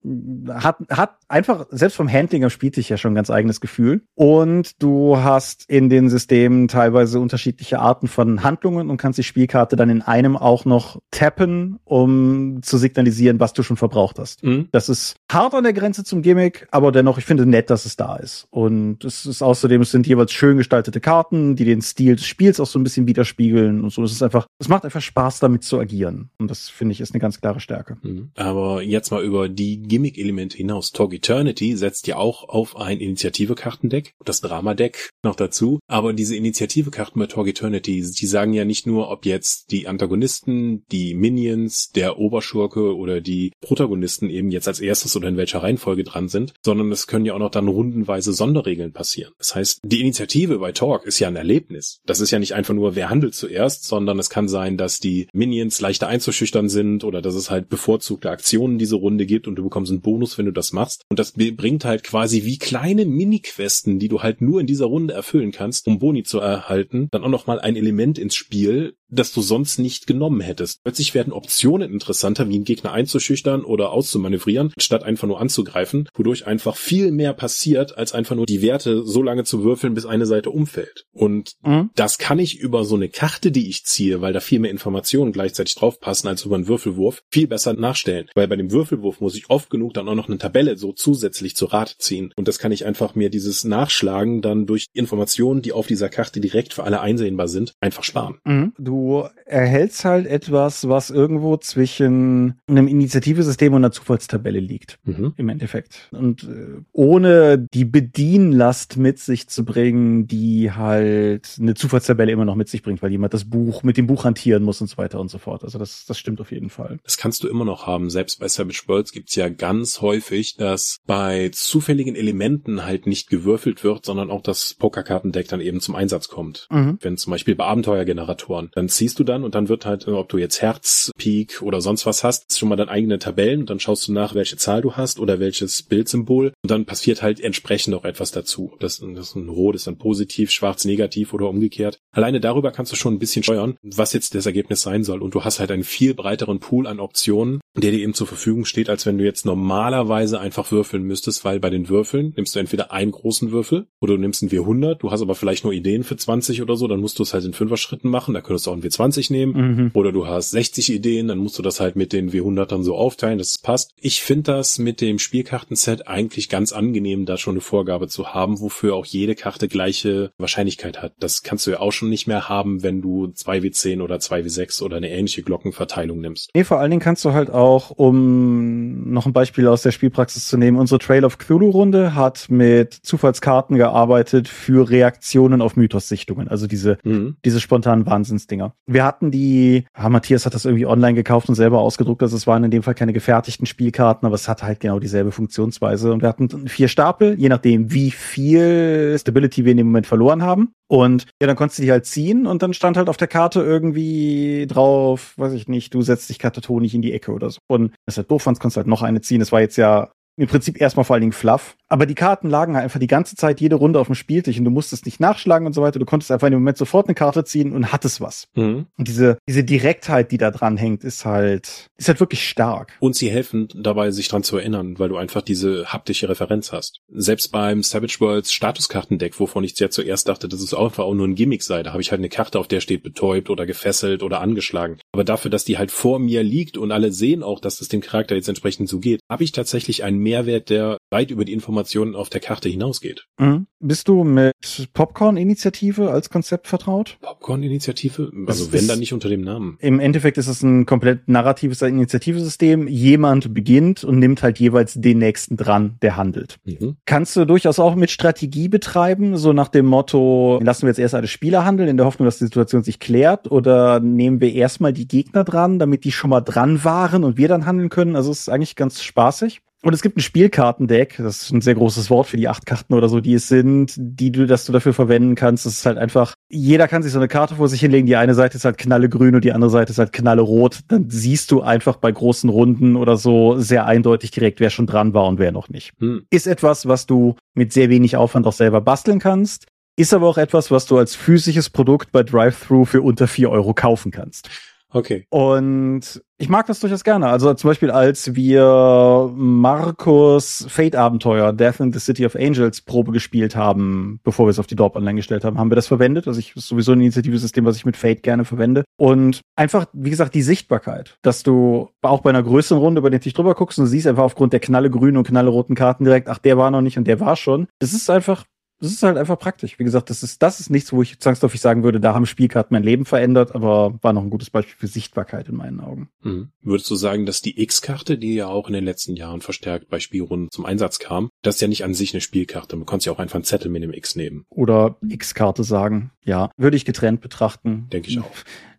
[0.48, 4.02] hat, hat einfach, selbst vom Handling am Spieltisch ja schon ein ganz eigenes Gefühl.
[4.14, 9.76] Und du hast in den Systemen teilweise unterschiedliche Arten von Handlungen und kannst die Spielkarte
[9.76, 14.42] dann in einem auch noch tappen, um zu signalisieren, was du schon verbraucht hast.
[14.44, 14.68] Mhm.
[14.72, 17.96] Das ist hart an der Grenze zum Gimmick, aber dennoch, ich finde nett, dass es
[17.96, 18.46] da ist.
[18.50, 22.60] Und es ist außerdem, es sind jeweils schön gestaltete Karten, die den Stil des Spiels
[22.60, 24.02] auch so ein bisschen widerspiegeln und so.
[24.04, 26.30] Es ist einfach, es macht einfach Spaß, damit zu agieren.
[26.38, 27.96] Und das finde ich ist eine ganz klare Stärke.
[28.02, 28.30] Mhm.
[28.36, 30.92] Aber jetzt mal über die Gimmick Gimmick-Elemente hinaus.
[30.92, 35.80] Talk Eternity setzt ja auch auf ein Initiative-Kartendeck, das Drama-Deck noch dazu.
[35.86, 40.84] Aber diese Initiative-Karten bei Talk Eternity, die sagen ja nicht nur, ob jetzt die Antagonisten,
[40.90, 46.04] die Minions, der Oberschurke oder die Protagonisten eben jetzt als erstes oder in welcher Reihenfolge
[46.04, 49.32] dran sind, sondern es können ja auch noch dann rundenweise Sonderregeln passieren.
[49.38, 52.00] Das heißt, die Initiative bei Talk ist ja ein Erlebnis.
[52.06, 55.28] Das ist ja nicht einfach nur, wer handelt zuerst, sondern es kann sein, dass die
[55.32, 59.64] Minions leichter einzuschüchtern sind oder dass es halt bevorzugte Aktionen diese Runde gibt und du
[59.64, 61.04] bekommst einen Bonus, wenn du das machst.
[61.08, 65.14] Und das bringt halt quasi wie kleine Mini-Questen, die du halt nur in dieser Runde
[65.14, 69.40] erfüllen kannst, um Boni zu erhalten, dann auch nochmal ein Element ins Spiel, das du
[69.40, 70.82] sonst nicht genommen hättest.
[70.82, 76.46] Plötzlich werden Optionen interessanter, wie einen Gegner einzuschüchtern oder auszumanövrieren, statt einfach nur anzugreifen, wodurch
[76.46, 80.26] einfach viel mehr passiert, als einfach nur die Werte so lange zu würfeln, bis eine
[80.26, 81.04] Seite umfällt.
[81.12, 81.90] Und mhm.
[81.94, 85.32] das kann ich über so eine Karte, die ich ziehe, weil da viel mehr Informationen
[85.32, 88.28] gleichzeitig draufpassen als über einen Würfelwurf, viel besser nachstellen.
[88.34, 91.56] Weil bei dem Würfelwurf muss ich oft genug dann auch noch eine Tabelle so zusätzlich
[91.56, 92.32] zu Rat ziehen.
[92.36, 96.40] Und das kann ich einfach mir dieses Nachschlagen dann durch Informationen, die auf dieser Karte
[96.40, 98.38] direkt für alle einsehbar sind, einfach sparen.
[98.44, 98.72] Mhm.
[98.78, 105.32] Du du erhältst halt etwas, was irgendwo zwischen einem Initiativesystem und einer Zufallstabelle liegt, mhm.
[105.36, 106.08] im Endeffekt.
[106.10, 112.56] Und äh, ohne die Bedienlast mit sich zu bringen, die halt eine Zufallstabelle immer noch
[112.56, 115.20] mit sich bringt, weil jemand das Buch mit dem Buch hantieren muss und so weiter
[115.20, 115.64] und so fort.
[115.64, 116.98] Also das, das stimmt auf jeden Fall.
[117.04, 118.10] Das kannst du immer noch haben.
[118.10, 123.84] Selbst bei Savage Worlds gibt's ja ganz häufig, dass bei zufälligen Elementen halt nicht gewürfelt
[123.84, 126.66] wird, sondern auch das Pokerkartendeck dann eben zum Einsatz kommt.
[126.70, 126.98] Mhm.
[127.00, 130.38] Wenn zum Beispiel bei Abenteuergeneratoren, dann ziehst du dann und dann wird halt, ob du
[130.38, 133.80] jetzt Herz, Peak oder sonst was hast, ist schon mal deine eigene Tabellen und dann
[133.80, 137.94] schaust du nach, welche Zahl du hast oder welches Bildsymbol und dann passiert halt entsprechend
[137.94, 138.72] auch etwas dazu.
[138.80, 141.98] Das, das ein Rot ist dann positiv, schwarz negativ oder umgekehrt.
[142.12, 145.34] Alleine darüber kannst du schon ein bisschen steuern, was jetzt das Ergebnis sein soll und
[145.34, 148.90] du hast halt einen viel breiteren Pool an Optionen, der dir eben zur Verfügung steht,
[148.90, 152.92] als wenn du jetzt normalerweise einfach würfeln müsstest, weil bei den Würfeln nimmst du entweder
[152.92, 156.16] einen großen Würfel oder du nimmst einen W100, du hast aber vielleicht nur Ideen für
[156.16, 158.70] 20 oder so, dann musst du es halt in Fünfer Schritten machen, da könntest du
[158.70, 159.90] auch einen W20 nehmen mhm.
[159.94, 163.38] oder du hast 60 Ideen, dann musst du das halt mit den W100ern so aufteilen,
[163.38, 163.92] dass es passt.
[164.00, 168.60] Ich finde das mit dem Spielkartenset eigentlich ganz angenehm, da schon eine Vorgabe zu haben,
[168.60, 171.12] wofür auch jede Karte gleiche Wahrscheinlichkeit hat.
[171.20, 174.96] Das kannst du ja auch schon nicht mehr haben, wenn du 2W10 oder 2W6 oder
[174.96, 176.50] eine ähnliche Glockenverteilung nimmst.
[176.54, 180.48] Nee, vor allen Dingen kannst du halt auch, um noch ein Beispiel aus der Spielpraxis
[180.48, 186.48] zu nehmen, unsere Trail of Cthulhu Runde hat mit Zufallskarten gearbeitet für Reaktionen auf Mythos-Sichtungen,
[186.48, 187.36] also diese, mhm.
[187.44, 188.67] diese spontanen Wahnsinnsdinger.
[188.86, 192.46] Wir hatten die, ah, Matthias hat das irgendwie online gekauft und selber ausgedruckt, also es
[192.46, 196.12] waren in dem Fall keine gefertigten Spielkarten, aber es hat halt genau dieselbe Funktionsweise.
[196.12, 200.42] Und wir hatten vier Stapel, je nachdem, wie viel Stability wir in dem Moment verloren
[200.42, 200.72] haben.
[200.88, 203.60] Und ja, dann konntest du die halt ziehen und dann stand halt auf der Karte
[203.60, 207.58] irgendwie drauf, weiß ich nicht, du setzt dich katatonisch in die Ecke oder so.
[207.66, 209.40] Und das ist halt doof, sonst konntest du halt noch eine ziehen.
[209.40, 211.76] Das war jetzt ja im Prinzip erstmal vor allen Dingen Fluff.
[211.88, 214.64] Aber die Karten lagen halt einfach die ganze Zeit jede Runde auf dem Spieltisch und
[214.64, 215.98] du musstest nicht nachschlagen und so weiter.
[215.98, 218.46] Du konntest einfach in dem Moment sofort eine Karte ziehen und hattest was.
[218.54, 218.86] Mhm.
[218.96, 222.92] Und diese, diese Direktheit, die da dran hängt, ist halt, ist halt wirklich stark.
[223.00, 227.00] Und sie helfen dabei, sich dran zu erinnern, weil du einfach diese haptische Referenz hast.
[227.08, 231.26] Selbst beim Savage Worlds Statuskartendeck, wovon ich sehr zuerst dachte, dass es einfach auch nur
[231.26, 234.22] ein Gimmick sei, da habe ich halt eine Karte, auf der steht betäubt oder gefesselt
[234.22, 234.98] oder angeschlagen.
[235.12, 238.02] Aber dafür, dass die halt vor mir liegt und alle sehen auch, dass es dem
[238.02, 242.14] Charakter jetzt entsprechend so geht, habe ich tatsächlich einen Mehrwert, der weit über die Informationen
[242.14, 243.26] auf der Karte hinausgeht.
[243.38, 243.66] Mhm.
[243.80, 244.54] Bist du mit
[244.92, 247.16] Popcorn-Initiative als Konzept vertraut?
[247.22, 248.30] Popcorn-Initiative?
[248.46, 249.78] Also es wenn dann nicht unter dem Namen.
[249.80, 252.88] Im Endeffekt ist es ein komplett narratives Initiativesystem.
[252.88, 256.56] Jemand beginnt und nimmt halt jeweils den nächsten dran, der handelt.
[256.64, 256.96] Mhm.
[257.06, 261.14] Kannst du durchaus auch mit Strategie betreiben, so nach dem Motto, lassen wir jetzt erst
[261.14, 264.92] alle Spieler handeln, in der Hoffnung, dass die Situation sich klärt, oder nehmen wir erstmal
[264.92, 268.16] die Gegner dran, damit die schon mal dran waren und wir dann handeln können.
[268.16, 269.62] Also es ist eigentlich ganz spaßig.
[269.82, 272.94] Und es gibt ein Spielkartendeck, das ist ein sehr großes Wort für die acht Karten
[272.94, 275.66] oder so, die es sind, die du, dass du dafür verwenden kannst.
[275.66, 278.06] Das ist halt einfach, jeder kann sich so eine Karte vor sich hinlegen.
[278.06, 280.80] Die eine Seite ist halt knalle grün und die andere Seite ist halt knalle rot.
[280.88, 285.14] Dann siehst du einfach bei großen Runden oder so sehr eindeutig direkt, wer schon dran
[285.14, 285.92] war und wer noch nicht.
[286.00, 286.24] Hm.
[286.28, 289.66] Ist etwas, was du mit sehr wenig Aufwand auch selber basteln kannst.
[289.96, 293.74] Ist aber auch etwas, was du als physisches Produkt bei Drive-Thru für unter vier Euro
[293.74, 294.48] kaufen kannst.
[294.92, 295.26] Okay.
[295.28, 297.26] Und ich mag das durchaus gerne.
[297.26, 303.54] Also zum Beispiel, als wir Markus Fate-Abenteuer Death in the City of Angels Probe gespielt
[303.54, 306.26] haben, bevor wir es auf die Dorp online gestellt haben, haben wir das verwendet.
[306.26, 308.84] Also ich ist sowieso ein Initiativesystem, was ich mit Fate gerne verwende.
[308.96, 313.20] Und einfach, wie gesagt, die Sichtbarkeit, dass du auch bei einer größeren Runde über den
[313.20, 316.28] Tisch drüber guckst und siehst einfach aufgrund der knalle grünen und knalle roten Karten direkt,
[316.28, 317.66] ach, der war noch nicht und der war schon.
[317.80, 318.44] Das ist einfach
[318.80, 319.78] das ist halt einfach praktisch.
[319.78, 322.74] Wie gesagt, das ist, das ist nichts, wo ich zwangsläufig sagen würde, da haben Spielkarten
[322.74, 326.10] mein Leben verändert, aber war noch ein gutes Beispiel für Sichtbarkeit in meinen Augen.
[326.22, 326.50] Mhm.
[326.62, 329.98] Würdest du sagen, dass die X-Karte, die ja auch in den letzten Jahren verstärkt bei
[329.98, 332.76] Spielrunden zum Einsatz kam, das ist ja nicht an sich eine Spielkarte.
[332.76, 334.44] Man konnte ja auch einfach einen Zettel mit dem X nehmen.
[334.48, 336.12] Oder X-Karte sagen.
[336.24, 337.88] Ja, würde ich getrennt betrachten.
[337.92, 338.30] Denke ich auch.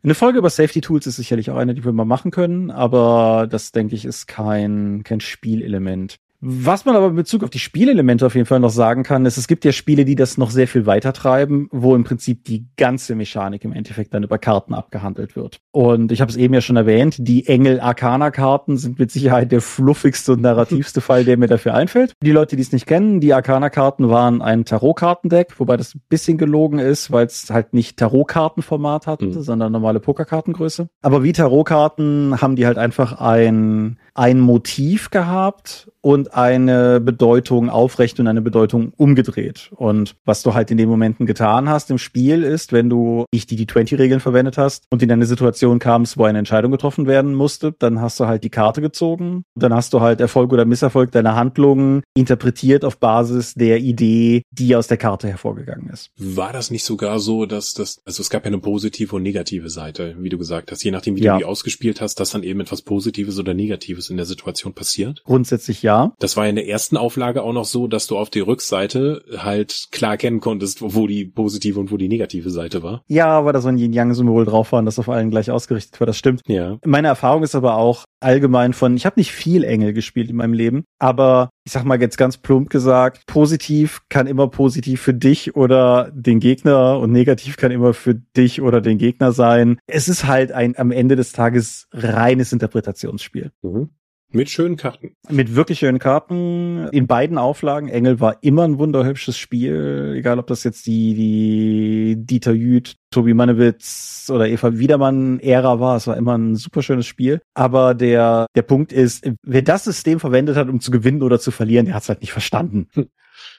[0.01, 3.47] Eine Folge über Safety Tools ist sicherlich auch eine, die wir mal machen können, aber
[3.49, 6.19] das denke ich ist kein, kein Spielelement.
[6.41, 9.38] Was man aber in Bezug auf die Spielelemente auf jeden Fall noch sagen kann, ist,
[9.38, 12.67] es gibt ja Spiele, die das noch sehr viel weiter treiben, wo im Prinzip die
[12.77, 15.60] ganze Mechanik im Endeffekt dann über Karten abgehandelt wird.
[15.71, 20.33] Und ich habe es eben ja schon erwähnt, die Engel-Arcana-Karten sind mit Sicherheit der fluffigste
[20.33, 22.13] und narrativste Fall, der mir dafür einfällt.
[22.23, 26.37] Die Leute, die es nicht kennen, die Arcana-Karten waren ein Tarot-Kartendeck, wobei das ein bisschen
[26.37, 29.42] gelogen ist, weil es halt nicht Tarot-Kartenformat hatte, mhm.
[29.42, 30.87] sondern normale Pokerkartengröße.
[31.02, 38.19] Aber wie Tarot-Karten haben die halt einfach ein, ein Motiv gehabt und eine Bedeutung aufrecht
[38.19, 39.71] und eine Bedeutung umgedreht.
[39.75, 43.52] Und was du halt in den Momenten getan hast im Spiel ist, wenn du nicht
[43.52, 47.73] die D20-Regeln verwendet hast und in eine Situation kamst, wo eine Entscheidung getroffen werden musste,
[47.77, 49.43] dann hast du halt die Karte gezogen.
[49.56, 54.75] Dann hast du halt Erfolg oder Misserfolg deiner Handlungen interpretiert auf Basis der Idee, die
[54.75, 56.10] aus der Karte hervorgegangen ist.
[56.17, 59.69] War das nicht sogar so, dass das, also es gab ja eine positive und negative
[59.69, 61.33] Seite, wie du gesagt hast, je nachdem, wie ja.
[61.33, 65.21] du die ausgespielt hast, dass dann eben etwas Positives oder Negatives in der Situation passiert?
[65.25, 65.88] Grundsätzlich ja.
[66.19, 69.87] Das war in der ersten Auflage auch noch so, dass du auf die Rückseite halt
[69.92, 73.04] klar erkennen konntest, wo die positive und wo die negative Seite war.
[73.08, 76.08] Ja, weil da so ein Yin-Yang-Symbol drauf war und das auf allen gleich ausgerichtet war,
[76.08, 76.42] das stimmt.
[76.48, 76.77] Ja.
[76.85, 80.54] Meine Erfahrung ist aber auch allgemein von, ich habe nicht viel Engel gespielt in meinem
[80.54, 85.56] Leben, aber ich sag mal jetzt ganz plump gesagt, positiv kann immer positiv für dich
[85.56, 89.79] oder den Gegner und negativ kann immer für dich oder den Gegner sein.
[89.87, 93.52] Es ist halt ein am Ende des Tages reines Interpretationsspiel.
[93.62, 93.90] Mhm.
[94.32, 95.15] Mit schönen Karten.
[95.27, 96.88] Mit wirklich schönen Karten.
[96.92, 97.90] In beiden Auflagen.
[97.90, 100.13] Engel war immer ein wunderhübsches Spiel.
[100.17, 105.97] Egal, ob das jetzt die, die Dieter Jüth, Tobi Mannewitz oder Eva Wiedermann-Ära war.
[105.97, 107.41] Es war immer ein super schönes Spiel.
[107.53, 111.51] Aber der, der Punkt ist, wer das System verwendet hat, um zu gewinnen oder zu
[111.51, 112.87] verlieren, der hat es halt nicht verstanden.
[112.93, 113.10] Hm.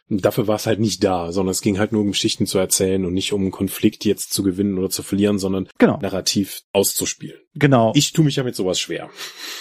[0.09, 3.05] Dafür war es halt nicht da, sondern es ging halt nur um Geschichten zu erzählen
[3.05, 5.98] und nicht um einen Konflikt jetzt zu gewinnen oder zu verlieren, sondern genau.
[6.03, 7.38] narrativ auszuspielen.
[7.55, 7.92] Genau.
[7.94, 9.09] Ich tue mich ja mit sowas schwer.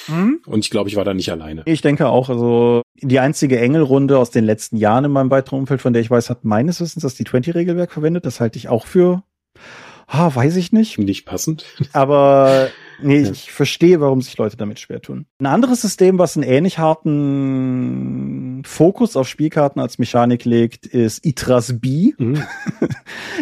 [0.07, 0.41] Mhm.
[0.47, 1.61] Und ich glaube, ich war da nicht alleine.
[1.65, 5.81] Ich denke auch, also die einzige Engelrunde aus den letzten Jahren in meinem weiteren Umfeld,
[5.81, 8.25] von der ich weiß, hat meines Wissens das die 20-Regelwerk verwendet.
[8.25, 9.23] Das halte ich auch für,
[10.07, 10.97] ah, weiß ich nicht.
[10.97, 11.65] Nicht passend.
[11.93, 12.69] Aber
[13.01, 15.25] Nee, ich verstehe, warum sich Leute damit schwer tun.
[15.39, 21.79] Ein anderes System, was einen ähnlich harten Fokus auf Spielkarten als Mechanik legt, ist Itras
[21.79, 22.13] B.
[22.17, 22.43] Mhm.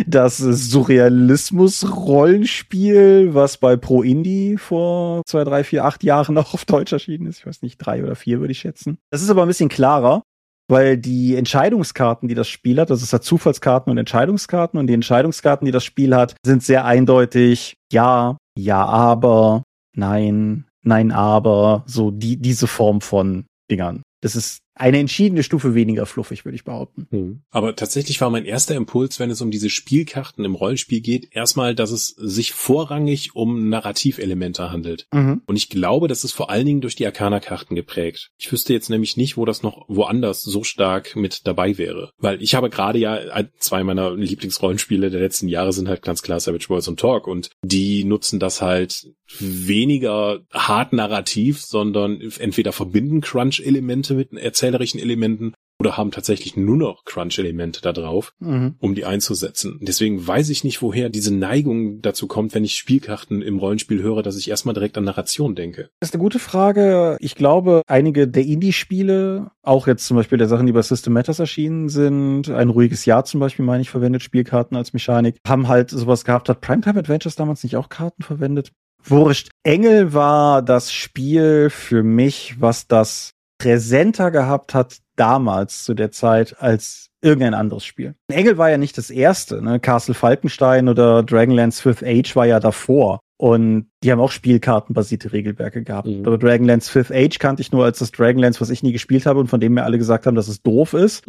[0.05, 6.93] Das Surrealismus-Rollenspiel, was bei Pro Indie vor zwei, drei, vier, acht Jahren noch auf Deutsch
[6.93, 7.39] erschienen ist.
[7.39, 8.99] Ich weiß nicht, drei oder vier würde ich schätzen.
[9.09, 10.21] Das ist aber ein bisschen klarer
[10.67, 14.93] weil die Entscheidungskarten, die das Spiel hat, also es hat Zufallskarten und Entscheidungskarten und die
[14.93, 19.63] Entscheidungskarten, die das Spiel hat, sind sehr eindeutig ja, ja, aber,
[19.95, 24.01] nein, nein, aber, so die, diese Form von Dingern.
[24.21, 27.07] Das ist eine entschiedene Stufe weniger fluffig, würde ich behaupten.
[27.09, 27.41] Hm.
[27.51, 31.75] Aber tatsächlich war mein erster Impuls, wenn es um diese Spielkarten im Rollenspiel geht, erstmal,
[31.75, 35.07] dass es sich vorrangig um Narrativelemente handelt.
[35.13, 35.41] Mhm.
[35.45, 38.31] Und ich glaube, das ist vor allen Dingen durch die Arcana-Karten geprägt.
[38.37, 42.11] Ich wüsste jetzt nämlich nicht, wo das noch woanders so stark mit dabei wäre.
[42.17, 43.19] Weil ich habe gerade ja
[43.59, 47.49] zwei meiner Lieblingsrollenspiele der letzten Jahre sind halt ganz klar Savage Worlds und Talk und
[47.63, 49.07] die nutzen das halt
[49.39, 54.31] weniger hart narrativ, sondern entweder verbinden Crunch-Elemente mit
[54.67, 58.75] erzählerischen Elementen oder haben tatsächlich nur noch Crunch-Elemente da drauf, mhm.
[58.79, 59.77] um die einzusetzen.
[59.81, 64.23] Deswegen weiß ich nicht, woher diese Neigung dazu kommt, wenn ich Spielkarten im Rollenspiel höre,
[64.23, 65.89] dass ich erstmal direkt an Narration denke.
[65.99, 67.17] Das ist eine gute Frage.
[67.19, 71.37] Ich glaube, einige der Indie-Spiele, auch jetzt zum Beispiel der Sachen, die bei System Matters
[71.37, 75.91] erschienen sind, ein ruhiges Jahr zum Beispiel, meine ich, verwendet Spielkarten als Mechanik, haben halt
[75.91, 76.49] sowas gehabt.
[76.49, 78.71] Hat Primetime Adventures damals nicht auch Karten verwendet?
[79.03, 79.49] Wurscht.
[79.63, 86.55] Engel war das Spiel für mich, was das präsenter gehabt hat damals zu der Zeit
[86.59, 88.15] als irgendein anderes Spiel.
[88.31, 89.79] Engel war ja nicht das erste, ne?
[89.79, 93.19] Castle Falkenstein oder Dragonlance Fifth Age war ja davor.
[93.39, 96.07] Und die haben auch Spielkartenbasierte Regelwerke gehabt.
[96.07, 96.25] Mhm.
[96.25, 99.39] Aber Dragonlance Fifth Age kannte ich nur als das Dragonlance, was ich nie gespielt habe
[99.39, 101.25] und von dem mir alle gesagt haben, dass es doof ist.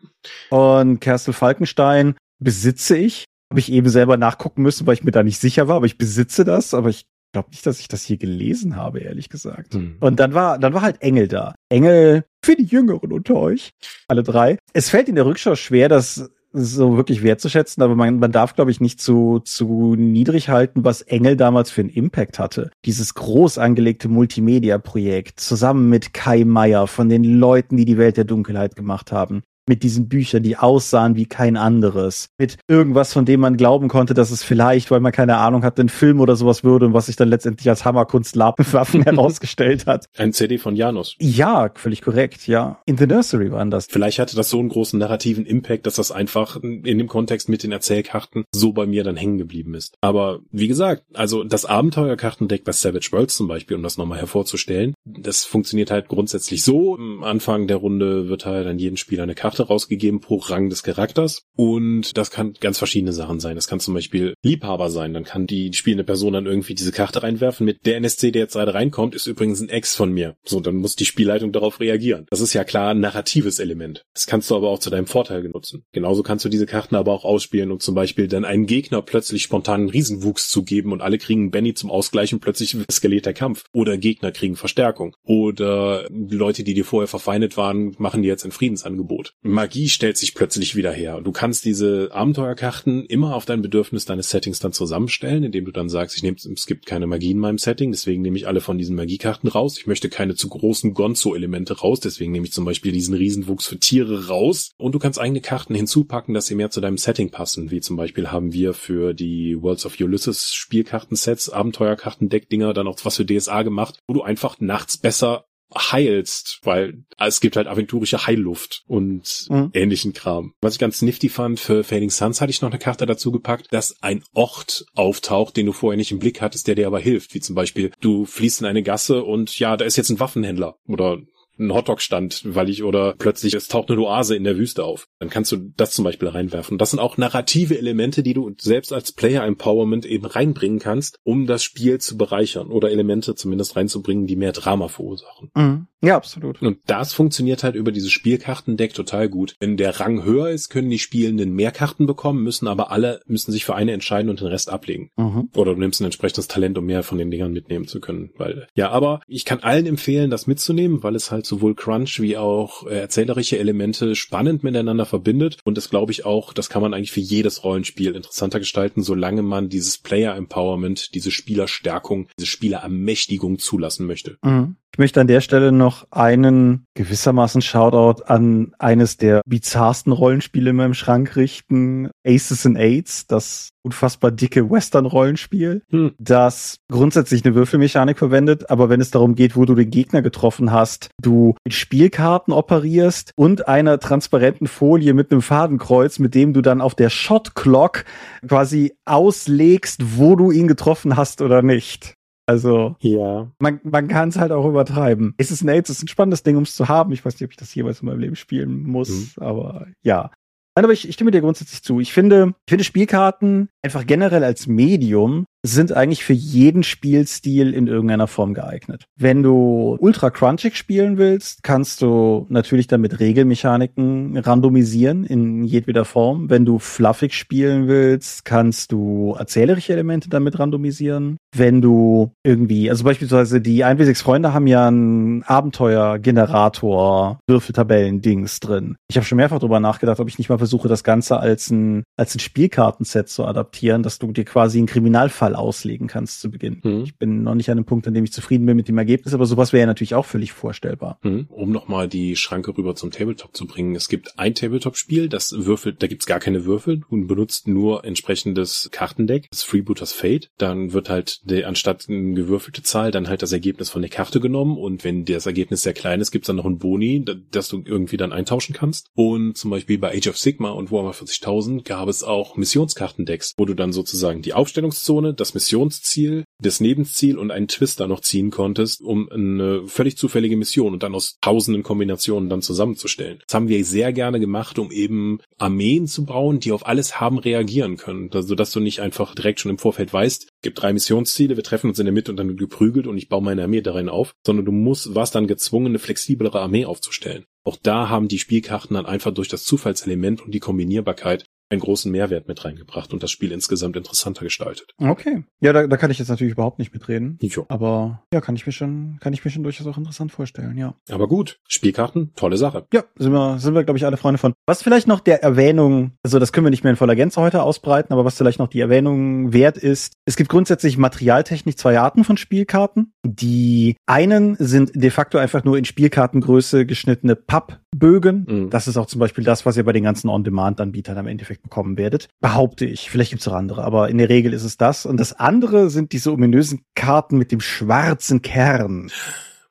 [0.50, 3.24] und Castle Falkenstein besitze ich.
[3.50, 5.98] Habe ich eben selber nachgucken müssen, weil ich mir da nicht sicher war, aber ich
[5.98, 9.74] besitze das, aber ich glaube nicht, dass ich das hier gelesen habe, ehrlich gesagt.
[9.74, 9.96] Hm.
[10.00, 11.54] Und dann war, dann war halt Engel da.
[11.68, 13.70] Engel für die Jüngeren unter euch.
[14.08, 14.58] Alle drei.
[14.72, 18.70] Es fällt in der Rückschau schwer, das so wirklich wertzuschätzen, aber man, man darf, glaube
[18.70, 22.70] ich, nicht zu, zu niedrig halten, was Engel damals für einen Impact hatte.
[22.84, 28.24] Dieses groß angelegte Multimedia-Projekt zusammen mit Kai Meier von den Leuten, die die Welt der
[28.24, 32.28] Dunkelheit gemacht haben mit diesen Büchern, die aussahen wie kein anderes.
[32.36, 35.80] Mit irgendwas, von dem man glauben konnte, dass es vielleicht, weil man keine Ahnung hat,
[35.80, 40.04] ein Film oder sowas würde und was sich dann letztendlich als Hammerkunst Waffen herausgestellt hat.
[40.18, 41.16] Ein CD von Janus.
[41.18, 42.82] Ja, völlig korrekt, ja.
[42.84, 43.86] In the Nursery waren das.
[43.88, 47.62] Vielleicht hatte das so einen großen narrativen Impact, dass das einfach in dem Kontext mit
[47.62, 49.96] den Erzählkarten so bei mir dann hängen geblieben ist.
[50.02, 54.92] Aber wie gesagt, also das Abenteuerkartendeck bei Savage Worlds zum Beispiel, um das nochmal hervorzustellen,
[55.06, 56.96] das funktioniert halt grundsätzlich so.
[56.96, 60.82] Am Anfang der Runde wird halt an jeden Spieler eine Karte rausgegeben pro Rang des
[60.82, 61.42] Charakters.
[61.56, 63.56] Und das kann ganz verschiedene Sachen sein.
[63.56, 65.14] Das kann zum Beispiel Liebhaber sein.
[65.14, 68.54] Dann kann die spielende Person dann irgendwie diese Karte reinwerfen mit der NSC, der jetzt
[68.54, 70.36] gerade reinkommt, ist übrigens ein Ex von mir.
[70.44, 72.26] So, dann muss die Spielleitung darauf reagieren.
[72.30, 74.04] Das ist ja klar ein narratives Element.
[74.14, 75.84] Das kannst du aber auch zu deinem Vorteil nutzen.
[75.92, 79.42] Genauso kannst du diese Karten aber auch ausspielen und zum Beispiel dann einen Gegner plötzlich
[79.42, 83.64] spontanen Riesenwuchs zu geben und alle kriegen Benny zum Ausgleichen plötzlich eskaliert der Kampf.
[83.72, 85.16] Oder Gegner kriegen Verstärkung.
[85.24, 89.34] Oder Leute, die dir vorher verfeindet waren, machen dir jetzt ein Friedensangebot.
[89.44, 91.20] Magie stellt sich plötzlich wieder her.
[91.20, 95.88] Du kannst diese Abenteuerkarten immer auf dein Bedürfnis deines Settings dann zusammenstellen, indem du dann
[95.88, 98.78] sagst, ich nehme, es gibt keine Magie in meinem Setting, deswegen nehme ich alle von
[98.78, 99.78] diesen Magiekarten raus.
[99.78, 103.78] Ich möchte keine zu großen Gonzo-Elemente raus, deswegen nehme ich zum Beispiel diesen Riesenwuchs für
[103.78, 104.70] Tiere raus.
[104.76, 107.72] Und du kannst eigene Karten hinzupacken, dass sie mehr zu deinem Setting passen.
[107.72, 113.16] Wie zum Beispiel haben wir für die Worlds of Ulysses Spielkartensets, Abenteuerkartendeck-Dinger dann auch was
[113.16, 118.82] für DSA gemacht, wo du einfach nachts besser heilst, weil es gibt halt aventurische Heilluft
[118.86, 119.70] und mhm.
[119.72, 120.54] ähnlichen Kram.
[120.60, 123.68] Was ich ganz nifty fand, für Fading Suns hatte ich noch eine Karte dazu gepackt,
[123.70, 127.34] dass ein Ort auftaucht, den du vorher nicht im Blick hattest, der dir aber hilft.
[127.34, 130.76] Wie zum Beispiel, du fließt in eine Gasse und ja, da ist jetzt ein Waffenhändler
[130.86, 131.18] oder
[131.58, 135.06] ein Hotdog-Stand, weil ich oder plötzlich es taucht eine Oase in der Wüste auf.
[135.18, 136.78] Dann kannst du das zum Beispiel reinwerfen.
[136.78, 141.46] Das sind auch narrative Elemente, die du selbst als Player Empowerment eben reinbringen kannst, um
[141.46, 145.50] das Spiel zu bereichern oder Elemente zumindest reinzubringen, die mehr Drama verursachen.
[145.54, 145.86] Mhm.
[146.04, 146.60] Ja, absolut.
[146.60, 149.54] Und das funktioniert halt über dieses Spielkartendeck total gut.
[149.60, 153.52] Wenn der Rang höher ist, können die Spielenden mehr Karten bekommen, müssen aber alle, müssen
[153.52, 155.10] sich für eine entscheiden und den Rest ablegen.
[155.16, 155.50] Mhm.
[155.54, 158.30] Oder du nimmst ein entsprechendes Talent, um mehr von den Dingern mitnehmen zu können.
[158.36, 162.36] Weil, ja, aber ich kann allen empfehlen, das mitzunehmen, weil es halt sowohl Crunch wie
[162.36, 165.58] auch äh, erzählerische Elemente spannend miteinander verbindet.
[165.64, 169.42] Und das glaube ich auch, das kann man eigentlich für jedes Rollenspiel interessanter gestalten, solange
[169.42, 174.38] man dieses Player Empowerment, diese Spielerstärkung, diese Spielerermächtigung zulassen möchte.
[174.42, 174.76] Mhm.
[174.94, 180.76] Ich möchte an der Stelle noch einen gewissermaßen Shoutout an eines der bizarrsten Rollenspiele in
[180.76, 182.10] meinem Schrank richten.
[182.26, 186.12] Aces and Aids, das unfassbar dicke Western-Rollenspiel, hm.
[186.18, 190.72] das grundsätzlich eine Würfelmechanik verwendet, aber wenn es darum geht, wo du den Gegner getroffen
[190.72, 196.60] hast, du mit Spielkarten operierst und einer transparenten Folie mit einem Fadenkreuz, mit dem du
[196.60, 198.04] dann auf der Shot Clock
[198.46, 202.14] quasi auslegst, wo du ihn getroffen hast oder nicht.
[202.46, 203.50] Also, ja.
[203.60, 205.34] man, man kann es halt auch übertreiben.
[205.38, 207.12] Es ist ein AIDS, ist ein spannendes Ding, um es zu haben.
[207.12, 209.42] Ich weiß nicht, ob ich das jeweils in meinem Leben spielen muss, mhm.
[209.42, 210.30] aber ja.
[210.74, 212.00] Nein, aber ich, ich stimme dir grundsätzlich zu.
[212.00, 217.86] Ich finde, ich finde Spielkarten einfach generell als Medium sind eigentlich für jeden Spielstil in
[217.86, 219.04] irgendeiner Form geeignet.
[219.16, 226.50] Wenn du ultra crunchig spielen willst, kannst du natürlich damit Regelmechaniken randomisieren in jedweder Form.
[226.50, 231.36] Wenn du fluffig spielen willst, kannst du erzählerische Elemente damit randomisieren.
[231.56, 238.96] Wenn du irgendwie, also beispielsweise die 1w6 Freunde haben ja einen Abenteuergenerator, Würfeltabellen-Dings drin.
[239.08, 242.02] Ich habe schon mehrfach darüber nachgedacht, ob ich nicht mal versuche, das Ganze als ein,
[242.16, 246.80] als ein Spielkartenset zu adaptieren, dass du dir quasi einen Kriminalfall auslegen kannst zu Beginn.
[246.82, 247.02] Mhm.
[247.04, 249.34] Ich bin noch nicht an einem Punkt, an dem ich zufrieden bin mit dem Ergebnis,
[249.34, 251.18] aber sowas wäre ja natürlich auch völlig vorstellbar.
[251.22, 251.46] Mhm.
[251.48, 253.94] Um nochmal die Schranke rüber zum Tabletop zu bringen.
[253.94, 258.88] Es gibt ein Tabletop-Spiel, das würfelt, da gibt's gar keine Würfel und benutzt nur entsprechendes
[258.92, 260.50] Kartendeck, das Freebooters Fate.
[260.58, 264.40] Dann wird halt der, anstatt eine gewürfelte Zahl dann halt das Ergebnis von der Karte
[264.40, 267.82] genommen und wenn das Ergebnis sehr klein ist, gibt's dann noch ein Boni, das du
[267.84, 269.06] irgendwie dann eintauschen kannst.
[269.14, 273.64] Und zum Beispiel bei Age of Sigma und Warhammer 40.000 gab es auch Missionskartendecks, wo
[273.64, 279.00] du dann sozusagen die Aufstellungszone, das Missionsziel, das Nebenziel und einen Twister noch ziehen konntest,
[279.00, 283.38] um eine völlig zufällige Mission und dann aus tausenden Kombinationen dann zusammenzustellen.
[283.46, 287.38] Das haben wir sehr gerne gemacht, um eben Armeen zu bauen, die auf alles haben
[287.38, 291.54] reagieren können, also dass du nicht einfach direkt schon im Vorfeld weißt, gibt drei Missionsziele,
[291.54, 294.08] wir treffen uns in der Mitte und dann geprügelt und ich baue meine Armee darin
[294.08, 297.44] auf, sondern du musst, warst dann gezwungen, eine flexiblere Armee aufzustellen.
[297.62, 302.12] Auch da haben die Spielkarten dann einfach durch das Zufallselement und die Kombinierbarkeit einen großen
[302.12, 304.92] Mehrwert mit reingebracht und das Spiel insgesamt interessanter gestaltet.
[304.98, 305.44] Okay.
[305.60, 307.38] Ja, da, da kann ich jetzt natürlich überhaupt nicht mitreden.
[307.40, 307.66] Jo.
[307.68, 310.94] Aber ja, kann ich mir schon, kann ich mir schon durchaus auch interessant vorstellen, ja.
[311.10, 312.86] Aber gut, Spielkarten, tolle Sache.
[312.92, 314.52] Ja, sind wir, sind wir, glaube ich, alle Freunde von.
[314.66, 317.62] Was vielleicht noch der Erwähnung, also das können wir nicht mehr in voller Gänze heute
[317.62, 322.24] ausbreiten, aber was vielleicht noch die Erwähnung wert ist, es gibt grundsätzlich materialtechnisch zwei Arten
[322.24, 323.12] von Spielkarten.
[323.24, 328.46] Die einen sind de facto einfach nur in Spielkartengröße geschnittene Papp Bögen.
[328.48, 328.70] Mhm.
[328.70, 331.96] Das ist auch zum Beispiel das, was ihr bei den ganzen On-Demand-Anbietern am Endeffekt bekommen
[331.98, 332.28] werdet.
[332.40, 333.10] Behaupte ich.
[333.10, 335.06] Vielleicht gibt's auch andere, aber in der Regel ist es das.
[335.06, 339.10] Und das andere sind diese ominösen Karten mit dem schwarzen Kern.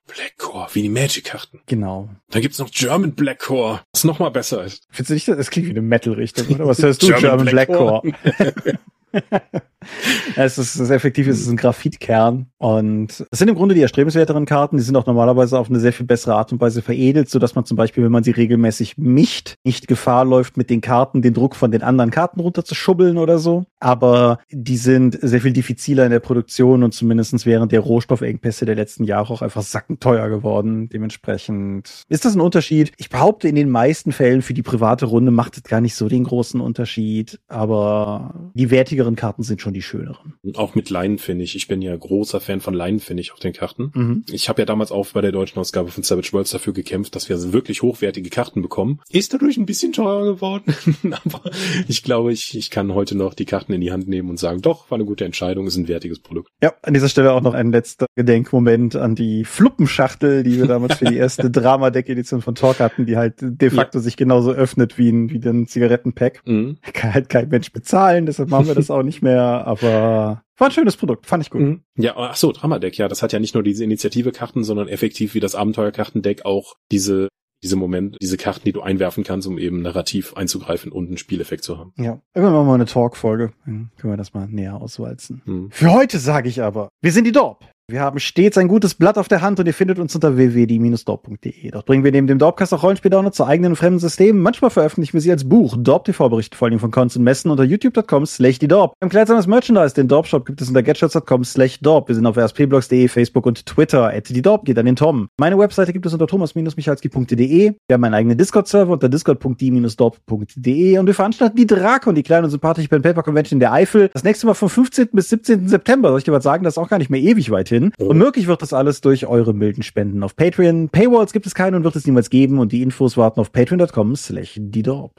[0.07, 1.61] Black Core, wie die Magic-Karten.
[1.67, 2.09] Genau.
[2.29, 4.85] Dann gibt's noch German Black Core, was noch mal besser ist.
[4.91, 6.67] Findest du nicht, das klingt wie eine Metal-Richtung, oder?
[6.67, 7.13] Was hörst du?
[7.13, 8.01] German, Black Core.
[10.35, 13.81] Es ist, es ist effektiv, es ist ein Graphitkern und es sind im Grunde die
[13.81, 17.29] erstrebenswerteren Karten, die sind auch normalerweise auf eine sehr viel bessere Art und Weise veredelt,
[17.29, 20.81] so dass man zum Beispiel, wenn man sie regelmäßig mischt, nicht Gefahr läuft, mit den
[20.81, 23.65] Karten den Druck von den anderen Karten runterzuschubbeln oder so.
[23.79, 28.75] Aber die sind sehr viel diffiziler in der Produktion und zumindestens während der Rohstoffengpässe der
[28.75, 30.87] letzten Jahre auch einfach sackenteuer geworden.
[30.89, 32.91] Dementsprechend ist das ein Unterschied.
[32.97, 36.07] Ich behaupte, in den meisten Fällen für die private Runde macht es gar nicht so
[36.07, 40.33] den großen Unterschied, aber die wertigeren Karten sind schon die schöneren.
[40.55, 41.55] Auch mit Leinenpfennig.
[41.55, 43.91] Ich bin ja großer Fan von Leinenpfennig auf den Karten.
[43.93, 44.25] Mhm.
[44.31, 47.29] Ich habe ja damals auch bei der deutschen Ausgabe von Savage Worlds dafür gekämpft, dass
[47.29, 48.99] wir wirklich hochwertige Karten bekommen.
[49.09, 50.75] Ist dadurch ein bisschen teurer geworden,
[51.25, 51.41] aber
[51.87, 54.61] ich glaube, ich, ich kann heute noch die Karten in die Hand nehmen und sagen,
[54.61, 56.49] doch, war eine gute Entscheidung, ist ein wertiges Produkt.
[56.61, 60.95] Ja, an dieser Stelle auch noch ein letzter Gedenkmoment an die Fluppenschachtel, die wir damals
[60.95, 65.09] für die erste Drama-Deck-Edition von Talk hatten, die halt de facto sich genauso öffnet wie
[65.09, 66.41] ein, wie ein Zigarettenpack.
[66.45, 66.77] Mhm.
[66.93, 70.71] Kann halt kein Mensch bezahlen, deshalb machen wir das auch nicht mehr, aber war ein
[70.71, 71.61] schönes Produkt, fand ich gut.
[71.61, 71.83] Mhm.
[71.97, 75.39] Ja, ach so, Dramadeck, ja, das hat ja nicht nur diese Initiative-Karten, sondern effektiv wie
[75.39, 77.29] das Abenteuerkartendeck auch diese
[77.63, 81.63] diese Moment, diese Karten, die du einwerfen kannst, um eben narrativ einzugreifen und einen Spieleffekt
[81.63, 81.93] zu haben.
[81.97, 85.41] Ja, irgendwann machen wir mal eine Talk-Folge, dann können wir das mal näher auswalzen.
[85.45, 85.71] Mhm.
[85.71, 87.65] Für heute sage ich aber, wir sind die Dorp.
[87.91, 91.71] Wir haben stets ein gutes Blatt auf der Hand und ihr findet uns unter www.die-dorp.de.
[91.71, 94.41] Dort bringen wir neben dem Dorpcast auch Rollenspieldaune zu eigenen und fremden Systemen.
[94.41, 95.75] Manchmal veröffentlichen wir sie als Buch.
[95.77, 98.93] Dorp TV berichtet vor allem von Cons und Messen unter youtube.com slash die Dorp.
[99.01, 102.07] Im Kleidsames Merchandise, den Dorp Shop, gibt es unter getshirts.com slash Dorp.
[102.07, 104.07] Wir sind auf rspblogs.de, Facebook und Twitter.
[104.07, 105.27] At die Dorp geht an den Tom.
[105.37, 107.73] Meine Webseite gibt es unter thomas-michalski.de.
[107.89, 112.51] Wir haben einen eigenen Discord-Server unter discord.die-dorp.de und wir veranstalten die Drakon, die kleine und
[112.51, 114.09] sympathische Pen Paper Convention in der Eifel.
[114.13, 115.09] Das nächste Mal vom 15.
[115.11, 115.67] bis 17.
[115.67, 116.07] September.
[116.07, 116.63] Soll ich dir was sagen?
[116.63, 117.80] Das ist auch gar nicht mehr ewig weit hin.
[117.97, 120.89] Und möglich wird das alles durch eure milden Spenden auf Patreon.
[120.89, 124.15] Paywalls gibt es keine und wird es niemals geben und die Infos warten auf patreon.com
[124.15, 124.59] slash.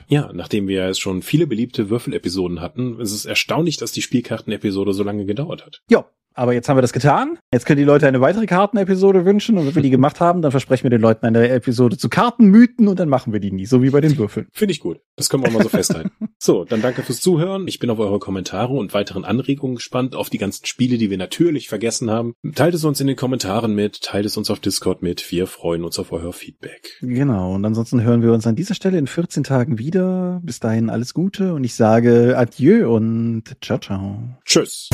[0.09, 4.93] Ja, nachdem wir jetzt schon viele beliebte Würfelepisoden hatten, ist es erstaunlich, dass die Spielkartenepisode
[4.93, 5.83] so lange gedauert hat.
[5.91, 7.39] Ja, aber jetzt haben wir das getan.
[7.53, 10.51] Jetzt können die Leute eine weitere Kartenepisode wünschen und wenn wir die gemacht haben, dann
[10.51, 13.83] versprechen wir den Leuten eine Episode zu Kartenmythen und dann machen wir die nie, so
[13.83, 14.47] wie bei den Würfeln.
[14.53, 15.01] Finde ich gut.
[15.17, 16.11] Das können wir mal so festhalten.
[16.45, 17.69] So, dann danke fürs Zuhören.
[17.69, 21.17] Ich bin auf eure Kommentare und weiteren Anregungen gespannt, auf die ganzen Spiele, die wir
[21.17, 22.35] natürlich vergessen haben.
[22.57, 25.31] Teilt es uns in den Kommentaren mit, teilt es uns auf Discord mit.
[25.31, 26.99] Wir freuen uns auf euer Feedback.
[27.01, 30.41] Genau, und ansonsten hören wir uns an dieser Stelle in 14 Tagen wieder.
[30.43, 34.37] Bis dahin alles Gute und ich sage Adieu und ciao, ciao.
[34.45, 34.89] Tschüss.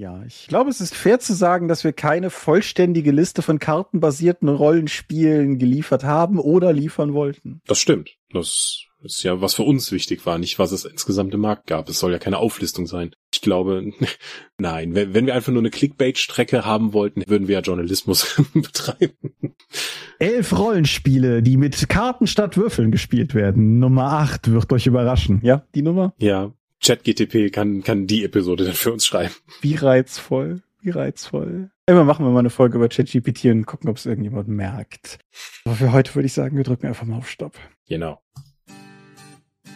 [0.00, 4.48] Ja, ich glaube, es ist fair zu sagen, dass wir keine vollständige Liste von kartenbasierten
[4.48, 7.60] Rollenspielen geliefert haben oder liefern wollten.
[7.66, 8.16] Das stimmt.
[8.32, 11.86] Das ist ja, was für uns wichtig war, nicht was es insgesamt im Markt gab.
[11.90, 13.14] Es soll ja keine Auflistung sein.
[13.30, 13.92] Ich glaube,
[14.58, 19.34] nein, wenn, wenn wir einfach nur eine Clickbait-Strecke haben wollten, würden wir ja Journalismus betreiben.
[20.18, 23.78] Elf Rollenspiele, die mit Karten statt Würfeln gespielt werden.
[23.78, 25.40] Nummer acht wird euch überraschen.
[25.42, 26.14] Ja, die Nummer?
[26.16, 29.34] Ja, ChatGTP kann, kann die Episode dann für uns schreiben.
[29.60, 30.62] Wie reizvoll.
[30.82, 31.70] Wie reizvoll.
[31.86, 35.18] Immer machen wir mal eine Folge über ChatGPT und gucken, ob es irgendjemand merkt.
[35.64, 37.54] Aber für heute würde ich sagen, wir drücken einfach mal auf Stopp.
[37.88, 38.20] Genau.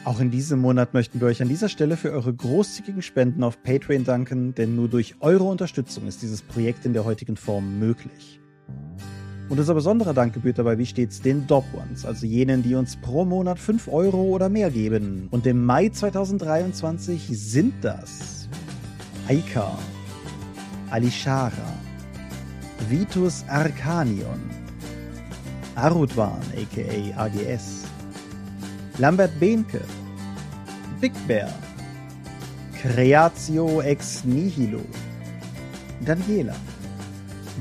[0.04, 3.62] Auch in diesem Monat möchten wir euch an dieser Stelle für eure großzügigen Spenden auf
[3.62, 8.38] Patreon danken, denn nur durch eure Unterstützung ist dieses Projekt in der heutigen Form möglich.
[9.48, 12.96] Und unser besonderer Dank gebührt dabei wie stets den Dop Ones, also jenen, die uns
[12.96, 15.28] pro Monat 5 Euro oder mehr geben.
[15.30, 18.48] Und im Mai 2023 sind das
[19.28, 19.78] Aika,
[20.90, 21.52] Alishara,
[22.88, 24.40] Vitus Arcanion,
[25.74, 27.84] Arudwan aka AGS,
[28.98, 29.82] Lambert Behnke,
[31.00, 31.52] Big Bear,
[32.80, 34.80] Creatio ex nihilo,
[36.04, 36.56] Daniela,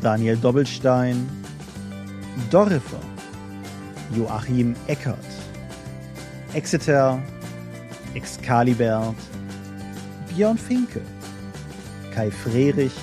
[0.02, 1.43] Daniel Doppelstein,
[2.50, 3.00] Dorifer,
[4.16, 5.18] Joachim Eckert,
[6.54, 7.20] Exeter,
[8.14, 9.16] Excalibert,
[10.30, 11.02] Björn Finke,
[12.14, 12.96] Kai Frerich,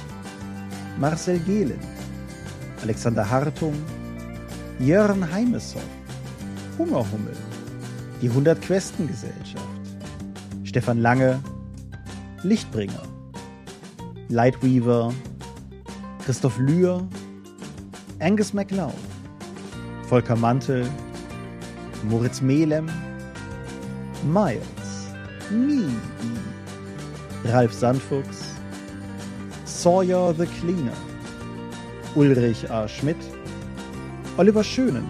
[0.99, 1.81] Marcel Gehlen,
[2.83, 3.75] Alexander Hartung,
[4.79, 5.83] Jörn Heimeshoff,
[6.79, 7.37] Hungerhummel,
[8.23, 9.65] die 100 Questen Gesellschaft,
[10.65, 11.41] Stefan Lange,
[12.43, 13.03] Lichtbringer,
[14.29, 15.13] Lightweaver,
[16.25, 17.07] Christoph Lühr,
[18.21, 18.95] Angus MacLeod,
[20.11, 20.85] Volker Mantel,
[22.03, 22.91] Moritz Melem,
[24.25, 25.07] Miles,
[25.51, 25.87] Me,
[27.45, 28.57] Ralf Sandfuchs,
[29.65, 30.97] Sawyer the Cleaner,
[32.17, 32.89] Ulrich A.
[32.89, 33.19] Schmidt,
[34.37, 35.09] Oliver Schönen,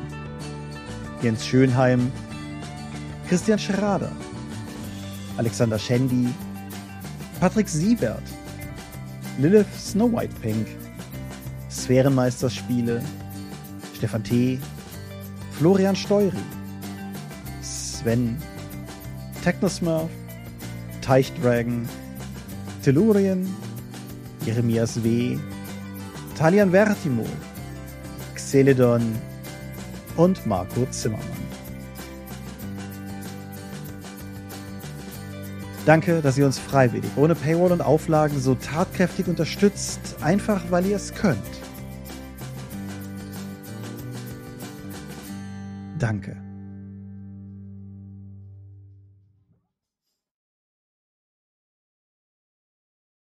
[1.22, 2.12] Jens Schönheim,
[3.26, 4.12] Christian Schrader,
[5.38, 6.28] Alexander Schendi,
[7.40, 8.22] Patrick Siebert,
[9.38, 10.66] Lilith Snow White Pink,
[11.70, 13.02] Sphärenmeisterspiele,
[13.94, 14.60] Stefan T.,
[15.60, 16.32] Florian Steury,
[17.60, 18.38] Sven,
[19.44, 20.08] Technosmurf,
[21.02, 21.86] Teichdragon,
[22.82, 23.46] Tellurien,
[24.46, 25.38] Jeremias W.,
[26.34, 27.28] Talian Vertimol,
[28.34, 29.02] Xeledon
[30.16, 31.26] und Marco Zimmermann.
[35.84, 40.96] Danke, dass ihr uns freiwillig, ohne Paywall und Auflagen so tatkräftig unterstützt, einfach weil ihr
[40.96, 41.59] es könnt.
[46.10, 46.49] Danke.